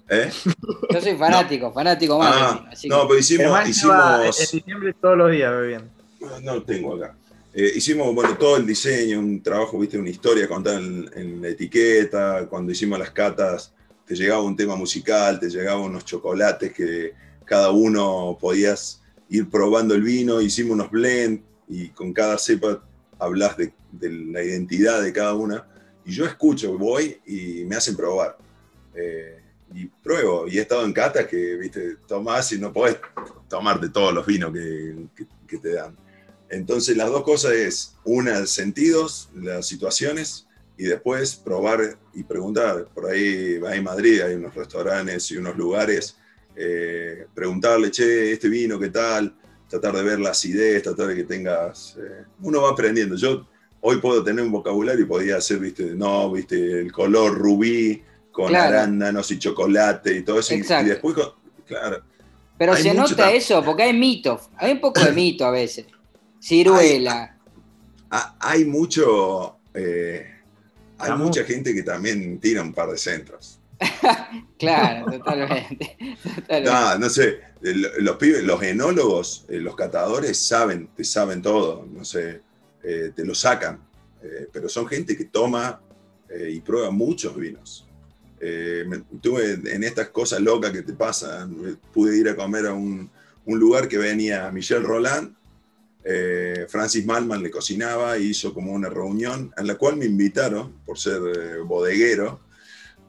[0.09, 0.29] ¿Eh?
[0.93, 2.33] Yo soy fanático, fanático más.
[2.35, 3.45] Ah, así no, que- pero hicimos.
[3.45, 5.87] Lleva hicimos en diciembre todos los días bebiendo.
[6.19, 7.15] No, no lo tengo acá.
[7.53, 11.47] Eh, hicimos bueno, todo el diseño, un trabajo, viste, una historia contada en, en la
[11.49, 12.45] etiqueta.
[12.49, 13.73] Cuando hicimos las catas,
[14.05, 17.13] te llegaba un tema musical, te llegaban unos chocolates que
[17.45, 20.41] cada uno podías ir probando el vino.
[20.41, 22.81] Hicimos unos blend y con cada cepa
[23.19, 25.65] hablas de, de la identidad de cada una.
[26.09, 28.35] Y yo escucho, voy y me hacen probar.
[28.95, 29.39] Eh,
[29.75, 30.47] y pruebo.
[30.47, 32.97] Y he estado en catas que, viste, tomás y no podés
[33.47, 35.95] tomarte todos los vinos que, te dan.
[36.49, 40.47] Entonces las dos cosas es, una, sentidos, las situaciones,
[40.79, 42.87] y después probar y preguntar.
[42.87, 46.17] Por ahí, ahí en Madrid hay unos restaurantes y unos lugares,
[46.55, 49.35] eh, preguntarle, che, este vino, ¿qué tal?
[49.69, 51.95] Tratar de ver la acidez, tratar de que tengas...
[51.97, 53.15] eh, uno va aprendiendo.
[53.15, 53.45] Yo
[53.81, 58.47] hoy puedo tener un vocabulario y podía hacer, viste, no, viste, el color rubí con
[58.47, 58.77] Claro.
[58.77, 60.53] arándanos y chocolate y todo eso.
[60.53, 61.15] y- después,
[61.65, 62.03] claro,
[62.57, 64.49] Pero se nota eso, porque hay mitos.
[64.57, 65.85] Hay un poco de mito a veces.
[66.41, 67.35] Ciruela.
[68.39, 69.57] Hay mucho.
[69.73, 70.25] eh,
[70.97, 71.27] hay Vamos.
[71.27, 73.59] mucha gente que también tira un par de centros.
[74.57, 75.95] Claro, totalmente.
[76.35, 76.61] totalmente.
[76.69, 77.39] No, no sé.
[77.61, 81.85] Los pibes, los enólogos, eh, los catadores saben, te saben todo.
[81.89, 82.41] No sé,
[82.83, 83.79] eh, te lo sacan.
[84.21, 85.81] Eh, pero son gente que toma
[86.29, 87.85] eh, y prueba muchos vinos.
[88.41, 91.55] Eh, me- tuve en estas cosas locas que te pasan.
[91.65, 93.09] eh, Pude ir a comer a un,
[93.45, 95.35] un lugar que venía Michel Roland.
[96.03, 100.73] eh, Francis Malman le cocinaba y hizo como una reunión en la cual me invitaron
[100.85, 101.19] por ser
[101.65, 102.39] bodeguero.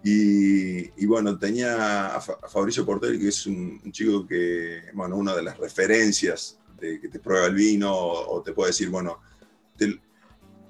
[0.03, 4.83] Y, y bueno, tenía a, Fa- a Fabricio Portel, que es un, un chico que,
[4.95, 8.71] bueno, una de las referencias de que te prueba el vino o, o te puede
[8.71, 9.21] decir, bueno,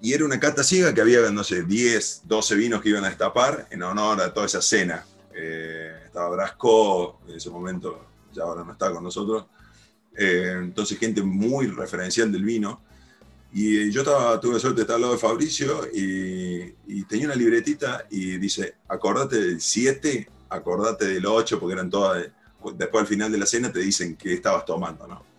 [0.03, 3.09] y era una cata ciega que había, no sé, 10, 12 vinos que iban a
[3.09, 5.05] destapar en honor a toda esa cena.
[5.35, 9.47] Eh, estaba Brasco, en ese momento ya ahora no está con nosotros.
[10.17, 12.81] Eh, entonces, gente muy referencial del vino.
[13.53, 17.35] Y yo estaba, tuve suerte de estar al lado de Fabricio y, y tenía una
[17.35, 22.27] libretita y dice, acordate del 7, acordate del 8, porque eran todas,
[22.77, 25.30] después al final de la cena te dicen qué estabas tomando, ¿no?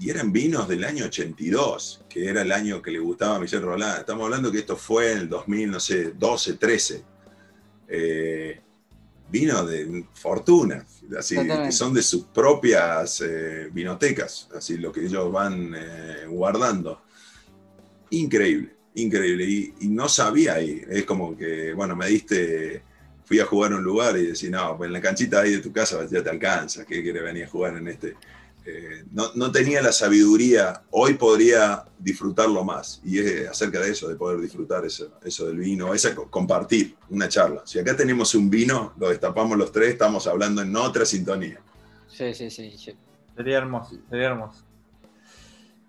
[0.00, 3.62] Y eran vinos del año 82, que era el año que le gustaba a Michel
[3.62, 4.00] Roland.
[4.00, 7.04] Estamos hablando que esto fue en el 2000, no sé, 12, 13.
[7.88, 8.60] Eh,
[9.30, 10.84] vino de fortuna,
[11.18, 17.02] así, que son de sus propias eh, vinotecas, así lo que ellos van eh, guardando.
[18.10, 19.44] Increíble, increíble.
[19.44, 22.82] Y, y no sabía ahí, es como que, bueno, me diste,
[23.24, 25.58] fui a jugar a un lugar y decís, no, pues en la canchita ahí de
[25.58, 28.16] tu casa ya te alcanza, ¿qué quieres venir a jugar en este?
[28.66, 33.00] Eh, no, no tenía la sabiduría, hoy podría disfrutarlo más.
[33.04, 36.96] Y es acerca de eso, de poder disfrutar eso, eso del vino, esa co- compartir
[37.10, 37.62] una charla.
[37.66, 41.60] Si acá tenemos un vino, lo destapamos los tres, estamos hablando en otra sintonía.
[42.08, 42.74] Sí, sí, sí.
[42.78, 42.96] sí.
[43.36, 44.62] Sería hermoso, sería hermoso.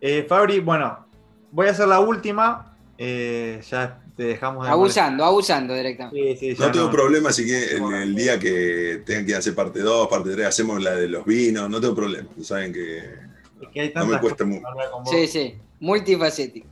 [0.01, 1.05] Eh, Fabri, bueno,
[1.51, 2.76] voy a hacer la última.
[2.97, 6.36] eh, ya te dejamos de Abusando, abusando directamente.
[6.38, 9.53] Sí, sí, ya No tengo problema, así que en el día que tengan que hacer
[9.53, 12.30] parte 2, parte 3, hacemos la de los vinos, no tengo problema.
[12.41, 14.66] Saben que Es que hay no me cuesta mucho.
[15.11, 15.55] Sí, sí.
[15.80, 16.68] Multifacético.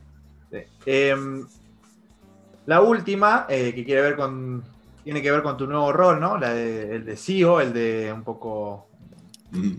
[0.50, 0.58] Sí.
[0.86, 1.46] Em,
[2.66, 4.64] la última, eh, que quiere ver con,
[5.02, 6.38] tiene que ver con tu nuevo rol, ¿no?
[6.38, 8.86] La de- el de CEO, el de un poco,
[9.50, 9.74] Mm.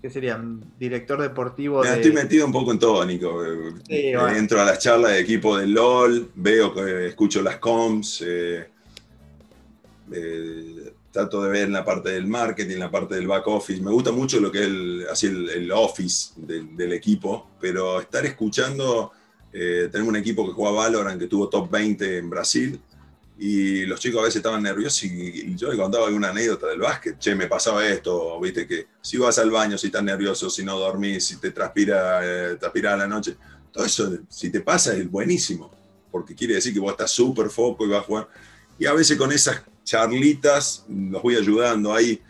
[0.00, 0.42] ¿Qué sería?
[0.78, 2.00] Director deportivo Mira, de...
[2.00, 3.42] Estoy metido un poco en todo, Nico.
[3.86, 4.36] Sí, eh, bueno.
[4.36, 8.68] Entro a las charlas de equipo del LOL, veo que escucho las comms, eh,
[10.12, 13.82] eh, trato de ver en la parte del marketing, la parte del back office.
[13.82, 18.00] Me gusta mucho lo que es el, así el, el office del, del equipo, pero
[18.00, 19.12] estar escuchando
[19.52, 22.80] Eh, tenemos un equipo que juega Valorant, que tuvo top 20 en Brasil,
[23.42, 27.18] y los chicos a veces estaban nerviosos y, yo le contaba alguna anécdota del básquet.
[27.18, 30.78] Che, me pasaba esto, viste, que si vas al baño, si estás nervioso, si no
[30.78, 33.36] dormís, si te transpira, eh, transpira la noche,
[33.72, 35.70] todo eso, si te pasa, es buenísimo,
[36.12, 38.28] porque quiere decir que vos estás súper foco y vas a jugar.
[38.78, 41.94] Y a veces con esas charlitas los voy ayudando.
[41.94, 42.20] Ahí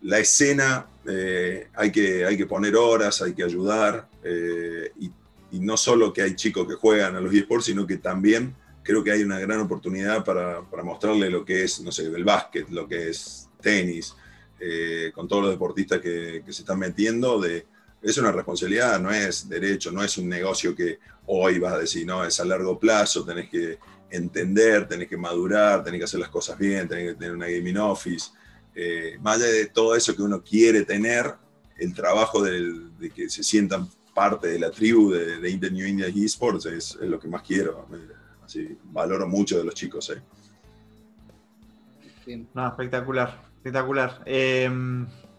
[0.00, 4.08] la escena eh, hay, que, hay que poner horas, hay que ayudar.
[4.22, 5.10] Eh, y,
[5.50, 9.02] y no solo que hay chicos que juegan a los eSports, sino que también creo
[9.04, 12.68] que hay una gran oportunidad para, para, mostrarle lo que es, no sé, el básquet,
[12.70, 14.14] lo que es tenis,
[14.58, 17.40] eh, con todos los deportistas que, que, se están metiendo.
[17.40, 17.66] De,
[18.02, 22.06] es una responsabilidad, no es derecho, no es un negocio que hoy vas a decir,
[22.06, 23.78] no, es a largo plazo, tenés que
[24.10, 27.78] entender, tenés que madurar, tenés que hacer las cosas bien, tenés que tener una gaming
[27.78, 28.30] office.
[28.74, 31.34] Eh, más allá de todo eso que uno quiere tener,
[31.78, 35.86] el trabajo del, de que se sientan parte de la tribu de, de Inter New
[35.86, 37.88] India Esports es, es lo que más quiero.
[38.52, 40.10] Sí, valoro mucho de los chicos.
[40.10, 40.20] Eh.
[42.52, 44.22] No, espectacular, espectacular.
[44.26, 44.68] Eh,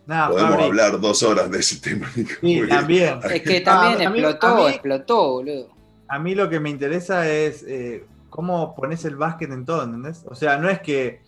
[0.07, 0.65] nada, Podemos Fabri.
[0.65, 2.09] hablar dos horas de ese tema.
[2.41, 3.19] Sí, también.
[3.31, 5.69] Es que también Ah, a mí- explotó, a mí- explotó, boludo.
[6.07, 10.23] A mí lo que me interesa es eh, cómo pones el básquet en todo, ¿entendés?
[10.27, 11.21] O sea, no es que.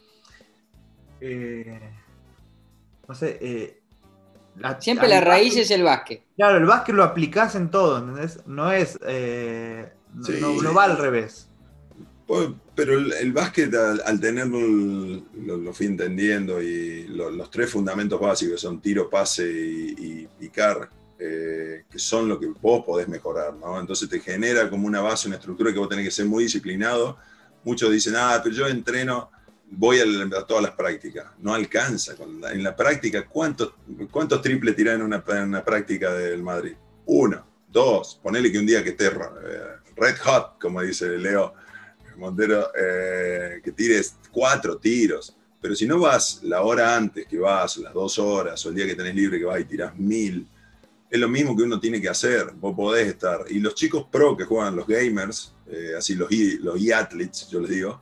[1.22, 1.80] eh,
[3.08, 3.38] no sé.
[3.42, 3.82] eh,
[4.58, 6.24] la- Siempre la raíz básquet- es el básquet.
[6.36, 8.40] Claro, el básquet lo aplicás en todo, ¿entendés?
[8.48, 8.98] No es.
[9.06, 9.92] eh,
[10.24, 10.38] Sí.
[10.40, 11.50] no, no va al revés.
[12.28, 14.60] Pues, Pero el, básquet, al, al tenerlo,
[15.46, 20.90] lo, fui entendiendo, y lo- los tres fundamentos básicos son tiro, pase y, y picar,
[21.20, 23.80] eh, que son lo que vos podés mejorar, ¿no?
[23.80, 27.18] Entonces te genera como una base, una estructura que vos tenés que ser muy disciplinado.
[27.64, 29.30] Muchos dicen, ah, pero yo entreno,
[29.72, 31.28] voy a, todas las prácticas.
[31.40, 32.16] No alcanza.
[32.52, 33.74] En la práctica, ¿cuántos,
[34.42, 36.74] triples una, en una práctica del Madrid?
[37.06, 39.12] Uno, dos, ponele que un día que esté eh,
[39.96, 41.54] red hot, como dice Leo,
[42.18, 45.36] Montero, eh, que tires cuatro tiros.
[45.62, 48.86] Pero si no vas la hora antes que vas, las dos horas, o el día
[48.86, 50.48] que tenés libre que vas y tirás mil,
[51.10, 52.52] es lo mismo que uno tiene que hacer.
[52.56, 53.46] Vos podés estar.
[53.50, 57.60] Y los chicos pro que juegan, los gamers, eh, así los, e- los e-athletes, yo
[57.62, 58.02] les digo,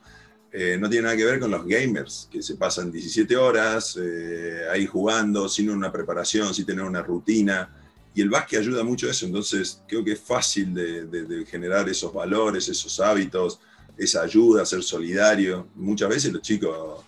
[0.51, 4.63] eh, no tiene nada que ver con los gamers, que se pasan 17 horas eh,
[4.71, 7.69] ahí jugando, sin una preparación, sin tener una rutina.
[8.15, 9.25] Y el básquet ayuda mucho a eso.
[9.25, 13.59] Entonces, creo que es fácil de, de- de generar esos valores, esos hábitos
[13.97, 15.67] esa ayuda, ser solidario.
[15.75, 17.03] Muchas veces los chicos,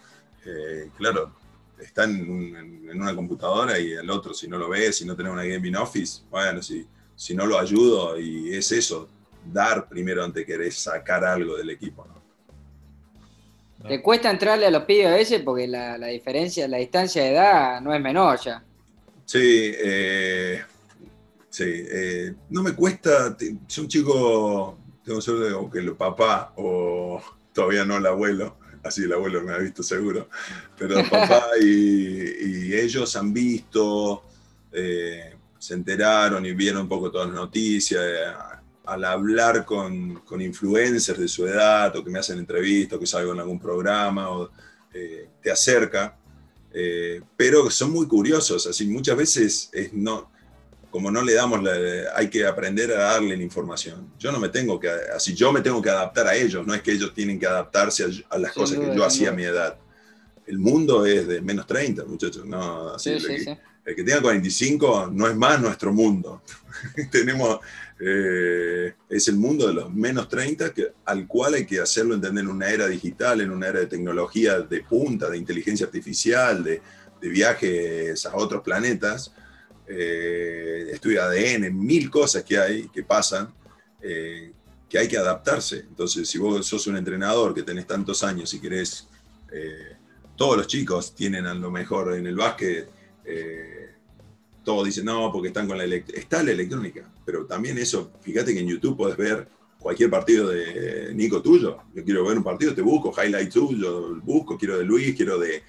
[0.45, 1.33] eh, claro,
[1.79, 5.43] están en, una computadora y el otro, si no lo ves, si no tenés una
[5.43, 9.09] gaming office, bueno, si, si no lo ayudo, y es eso,
[9.51, 12.05] dar primero antes de querer sacar algo del equipo.
[12.05, 12.15] ¿no?
[13.88, 17.31] Te cuesta entrarle a los pibes a veces porque la, la diferencia, la distancia de
[17.31, 18.63] edad no es menor ya.
[19.25, 20.61] Sí, eh,
[21.49, 23.36] sí eh, no me cuesta,
[23.67, 27.21] soy un chico, tengo suerte de o que el papá o
[27.53, 30.29] todavía no el abuelo, así el abuelo me ha visto seguro,
[30.77, 34.23] pero el papá y, y ellos han visto,
[34.71, 38.01] eh, se enteraron y vieron un poco todas las noticias.
[38.03, 38.33] eh,
[38.87, 43.07] al hablar con, con influencers de su edad o que me hacen entrevistas o que
[43.07, 44.51] salgo en algún programa o
[44.93, 46.15] eh, te acerca,
[47.35, 50.29] pero son muy curiosos, así muchas veces es no,
[50.95, 51.73] como no le damos, la,
[52.15, 54.13] hay que aprender a darle la información.
[54.17, 56.81] Yo no me tengo que, así yo me tengo que adaptar a ellos, no es
[56.81, 59.77] que ellos tienen que adaptarse a, a las cosas que yo hacía a mi edad.
[60.47, 63.57] El mundo es de menos 30, muchachos, no, así, Sí, el, sí, que, sí.
[63.83, 66.41] el que tenga 45 no es más nuestro mundo.
[67.11, 67.59] Tenemos,
[67.99, 72.45] eh, es el mundo de los menos 30 que, al cual hay que hacerlo entender
[72.45, 76.81] en una era digital, en una era de tecnología de punta, de inteligencia artificial, de,
[77.19, 79.33] de viajes a otros planetas,
[79.88, 83.53] eh, estudio ADN, mil cosas que hay, que pasan,
[84.01, 84.51] eh,
[84.89, 85.79] que hay que adaptarse.
[85.79, 89.07] Entonces, si vos sos un entrenador que tenés tantos años y querés,
[89.51, 89.95] eh,
[90.36, 92.89] todos los chicos tienen a lo mejor en el básquet,
[93.23, 93.89] eh,
[94.63, 96.21] todos dicen, no, porque están con la electrónica.
[96.21, 99.47] Está la electrónica, pero también eso, fíjate que en YouTube podés ver
[99.79, 101.77] cualquier partido de Nico tuyo.
[101.93, 105.61] Yo quiero ver un partido, te busco, highlight tuyo, busco, quiero de Luis, quiero de,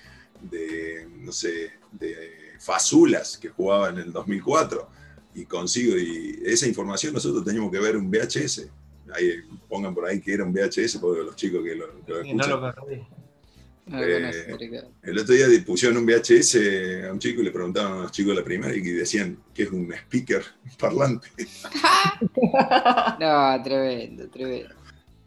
[0.50, 4.88] de no sé, de Fasulas, que jugaba en el 2004,
[5.34, 8.66] y consigo, y esa información nosotros teníamos que ver un VHS.
[9.12, 9.34] Ahí,
[9.68, 12.36] pongan por ahí que era un VHS, porque los chicos que lo, que lo escuchan.
[12.50, 12.68] No lo
[13.88, 14.90] Eh, conozco, Ricardo.
[15.04, 16.56] El otro día pusieron un VHS
[17.08, 19.62] a un chico y le preguntaban a los chicos de la primaria y decían que
[19.64, 20.42] es un speaker
[20.78, 21.28] parlante.
[23.20, 24.74] No, tremendo, tremendo.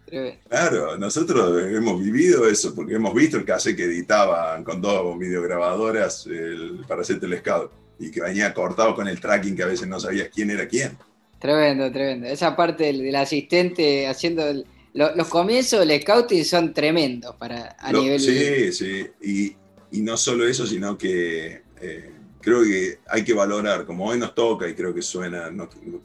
[0.10, 0.40] Tremendo.
[0.50, 6.26] Claro, nosotros hemos vivido eso porque hemos visto el cassette que editaban con dos videograbadoras
[6.28, 9.88] el, para hacer el scout y que venía cortado con el tracking que a veces
[9.88, 10.98] no sabías quién era quién.
[11.40, 12.28] Tremendo, tremendo.
[12.28, 17.76] Esa parte del, del asistente haciendo el- lo- los comienzos del scouting son tremendos para
[17.80, 18.20] a Lo- nivel.
[18.20, 19.08] Sí, sí.
[19.22, 19.56] Y,
[19.98, 24.34] y no solo eso, sino que eh, creo que hay que valorar, como hoy nos
[24.36, 26.00] toca y creo que suena, no, no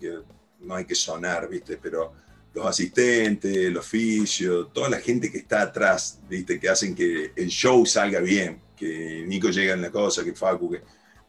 [0.60, 1.76] no hay que sonar, ¿viste?
[1.76, 2.12] Pero
[2.54, 6.60] los asistentes, el oficio, toda la gente que está atrás, ¿viste?
[6.60, 10.70] Que hacen que el show salga bien, que Nico llega en la cosa, que Facu,
[10.70, 10.82] que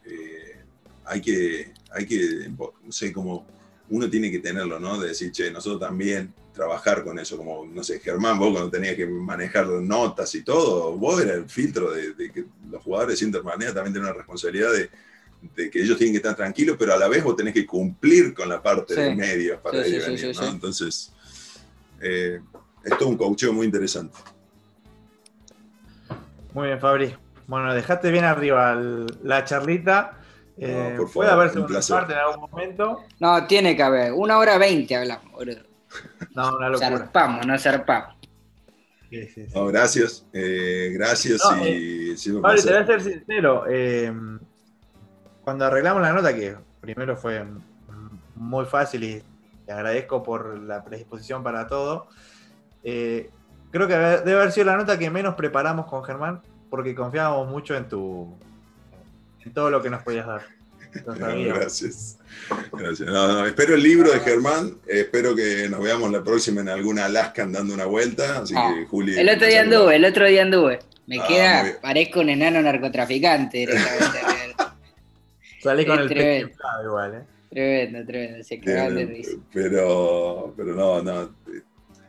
[0.04, 0.56] eh,
[1.04, 3.44] hay que, hay que, no sé, como
[3.90, 5.00] uno tiene que tenerlo, ¿no?
[5.00, 8.94] De decir, che, nosotros también trabajar con eso, como, no sé, Germán, vos cuando tenías
[8.94, 13.30] que manejar notas y todo, vos eras el filtro de, de que los jugadores de
[13.30, 14.90] también tienen una responsabilidad de,
[15.54, 18.34] de que ellos tienen que estar tranquilos, pero a la vez vos tenés que cumplir
[18.34, 19.00] con la parte Sí.
[19.00, 20.46] de medios para Sí, ir y sí, sí, venir, sí, ¿no?
[20.46, 20.52] sí.
[20.54, 21.12] Entonces,
[22.00, 22.40] eh,
[22.84, 24.16] es todo un coacheo muy interesante.
[26.52, 27.14] Muy bien, Fabri.
[27.46, 30.18] Bueno, dejaste bien arriba el- la charlita.
[30.58, 31.96] Eh, por puede favor, haber un segunda placer.
[31.96, 33.04] parte en algún momento.
[33.20, 34.12] No, tiene que haber.
[34.14, 35.60] Una hora veinte hablamos, boludo.
[36.34, 36.88] No, una locura.
[36.98, 38.16] Zarpamos, no zarpamos.
[39.10, 39.52] Sí, sí, sí.
[39.54, 43.64] No, gracias, eh, gracias No, y Fabri, te voy a ser sincero.
[43.68, 44.12] eh,
[45.46, 47.44] cuando arreglamos la nota, que primero fue
[48.34, 49.22] muy fácil y
[49.64, 52.08] te agradezco por la predisposición para todo,
[52.82, 53.30] eh,
[53.70, 57.76] creo que debe haber sido la nota que menos preparamos con Germán porque confiábamos mucho
[57.76, 58.34] en tu
[59.44, 60.42] en todo lo que nos podías dar.
[61.06, 61.14] No,
[61.54, 62.18] gracias.
[62.72, 63.08] Gracias.
[63.08, 64.78] No, no, espero el libro de Germán.
[64.88, 68.40] espero que nos veamos la próxima en alguna Alaska dando una vuelta.
[68.40, 69.16] Así Ah, que, Juli.
[69.16, 70.80] El otro día anduve, el otro día anduve.
[71.06, 74.18] Me Ah, queda, parezco un enano narcotraficante directamente.
[75.66, 76.46] Salí con el tremendo.
[76.46, 77.24] pecho inflado igual, ¿eh?
[77.50, 78.44] tremendo, tremendo.
[78.44, 79.30] Se de risa.
[79.52, 81.34] Pero, pero no, no.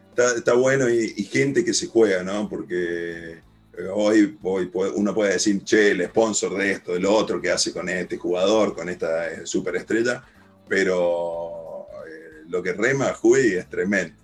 [0.10, 2.48] Está, está bueno y, y gente que se juega, ¿no?
[2.48, 3.32] Porque
[3.78, 7.72] eh, hoy, hoy uno puede decir, che, el sponsor de esto, del otro, que hace
[7.72, 10.24] con este jugador, con esta eh, superestrella,
[10.68, 14.16] pero eh, lo que rema Juli es tremendo.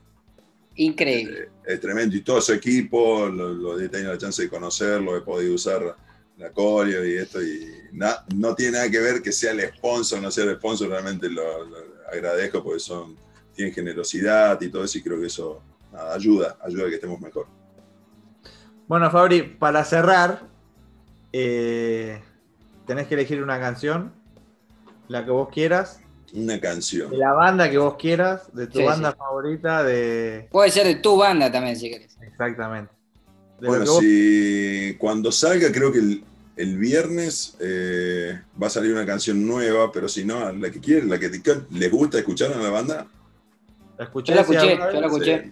[0.76, 1.50] Increíble.
[1.66, 2.16] Es tremendo.
[2.16, 5.96] Y todo su equipo, lo, lo he tenido la chance de conocerlo, he podido usar
[6.44, 10.20] la coreo y esto, y na- no tiene nada que ver que sea el sponsor
[10.20, 11.78] o no sea el sponsor, realmente lo, lo
[12.12, 13.16] agradezco porque son,
[13.56, 17.22] tienen generosidad y todo eso, y creo que eso nada, ayuda, ayuda a que estemos
[17.22, 17.48] mejor.
[18.88, 20.42] Bueno, Fabri, para cerrar,
[21.32, 22.22] eh,
[22.86, 24.12] tenés que elegir una canción,
[25.08, 26.02] la que vos quieras,
[26.34, 27.10] Una canción.
[27.12, 29.18] de la banda que vos quieras, de tu Sí, banda sí.
[29.18, 30.50] favorita, de.
[30.52, 32.18] Puede ser de tu banda también, si querés.
[32.22, 32.92] Exactamente.
[33.62, 36.24] De Bueno, vos- si cuando salga, creo que el,
[36.56, 41.10] el viernes eh, va a salir una canción nueva, pero si no, la que quieren,
[41.10, 43.08] la que te- les gusta escuchar a la banda,
[43.98, 44.32] ¿La escuché?
[44.32, 45.44] Yo la escuché, yo la escuché.
[45.44, 45.52] Sí.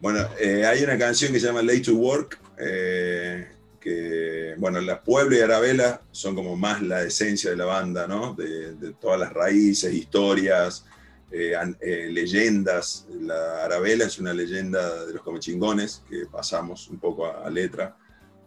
[0.00, 3.46] Bueno, eh, hay una canción que se llama Late to Work, eh,
[3.80, 8.34] que, bueno, las Pueblo y Arabella son como más la esencia de la banda, ¿no?
[8.34, 10.84] De, de todas las raíces, historias,
[11.30, 13.06] eh, eh, leyendas.
[13.20, 17.96] La Arabella es una leyenda de los comechingones, que pasamos un poco a, a letra,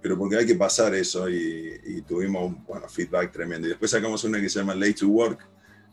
[0.02, 3.68] pero porque hay que pasar eso y, y tuvimos un bueno, feedback tremendo.
[3.68, 5.39] Y después sacamos una que se llama Late to Work.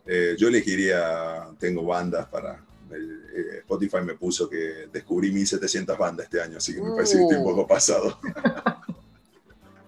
[0.07, 6.25] Eh, yo elegiría, tengo bandas para, el- eh, Spotify me puso que descubrí 1700 bandas
[6.27, 7.47] este año, así que me parece que estoy un Uh.
[7.47, 8.19] poco pasado.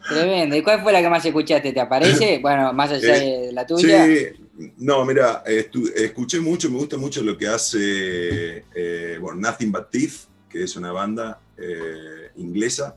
[0.08, 0.56] Tremendo.
[0.56, 1.72] ¿Y cuál fue la que más escuchaste?
[1.72, 2.38] ¿Te aparece?
[2.42, 4.06] Bueno, más allá Eh, de la tuya.
[4.06, 4.26] Sí,
[4.78, 9.90] no, mira, estu- escuché mucho, me gusta mucho lo que hace eh, bueno, Nothing But
[9.90, 12.96] Thief, que es una banda eh, inglesa.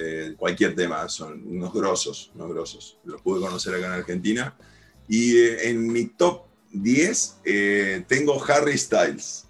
[0.00, 2.98] Eh, cualquier tema, son unos grosos, unos grosos.
[3.04, 4.56] Los pude conocer acá en Argentina.
[5.08, 6.42] Y eh, en mi top
[6.72, 9.46] 10 eh, tengo Harry Styles.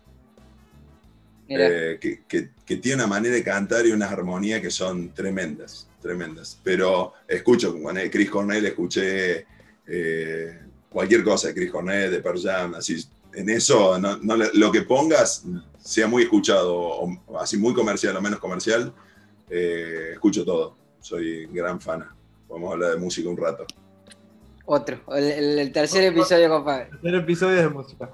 [1.49, 5.88] Eh, que, que- que tiene una manera de cantar y unas armonías que son tremendas,
[6.00, 6.58] tremendas.
[6.62, 9.46] Pero escucho, con Chris Cornell escuché
[9.87, 10.61] eh,
[10.91, 13.03] cualquier cosa de Chris Cornell, de Pearl Jam, así,
[13.34, 15.45] en eso, no- no lo que pongas,
[15.83, 18.92] sea muy escuchado, o así muy comercial o menos comercial,
[19.50, 20.76] eh, escucho todo.
[21.00, 22.04] Soy gran fan.
[22.49, 23.66] Vamos a hablar de música un rato.
[24.66, 25.00] Otro.
[25.14, 26.87] El, el- el tercer episodio con Fabio.
[26.91, 28.11] Tercer episodio de música.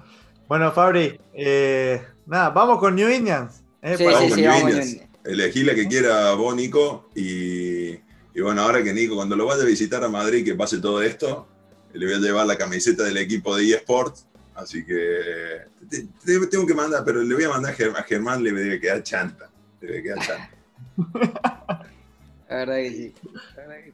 [0.49, 3.63] Bueno, Fabri, eh, nada, vamos con New Indians.
[3.83, 3.97] ¿eh?
[3.97, 4.97] Sí, Para- sí, New vamos Indians.
[5.25, 7.09] Elegí la que quiera vos, Nico.
[7.15, 7.91] Y,
[8.35, 11.03] y bueno, ahora que Nico, cuando lo vaya a visitar a Madrid, que pase todo
[11.03, 11.49] esto,
[11.95, 14.27] le voy a llevar la camiseta del equipo de eSports.
[14.55, 18.03] Así que te- te- tengo que mandar, pero le voy a mandar a Ger- a
[18.05, 19.51] Germán, le debe quedar chanta.
[19.81, 20.51] Le debe quedar chanta.
[22.49, 23.15] La verdad que sí.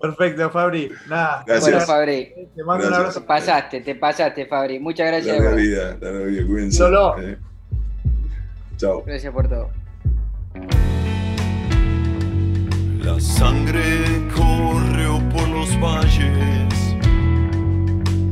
[0.01, 0.91] Perfecto, Fabri.
[1.09, 1.45] Nada.
[1.47, 1.71] Gracias.
[1.71, 2.33] Bueno, Fabri.
[2.55, 2.89] Te mando gracias.
[2.89, 3.27] un abrazo.
[3.27, 4.79] Pasaste, te pasaste, Fabri.
[4.79, 5.39] Muchas gracias.
[5.39, 6.71] Larga vida, larga vida.
[6.71, 7.19] Solo.
[7.23, 7.39] Eh,
[8.77, 9.03] chao.
[9.07, 9.71] Gracias por todo.
[13.03, 13.83] La sangre
[14.35, 16.97] corrió por los valles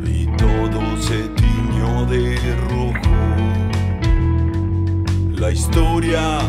[0.04, 2.36] y todo se tiñó de
[2.68, 3.14] rojo.
[5.40, 6.40] La historia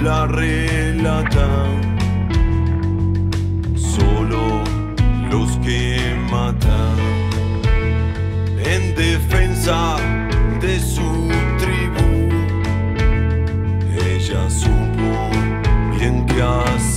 [0.00, 1.80] la relatan
[3.76, 4.62] solo
[5.30, 6.96] los que matan
[8.64, 9.96] en defensa
[10.60, 11.28] de su
[11.58, 12.28] tribu.
[14.06, 15.12] Ella supo
[15.98, 16.91] bien que hacer.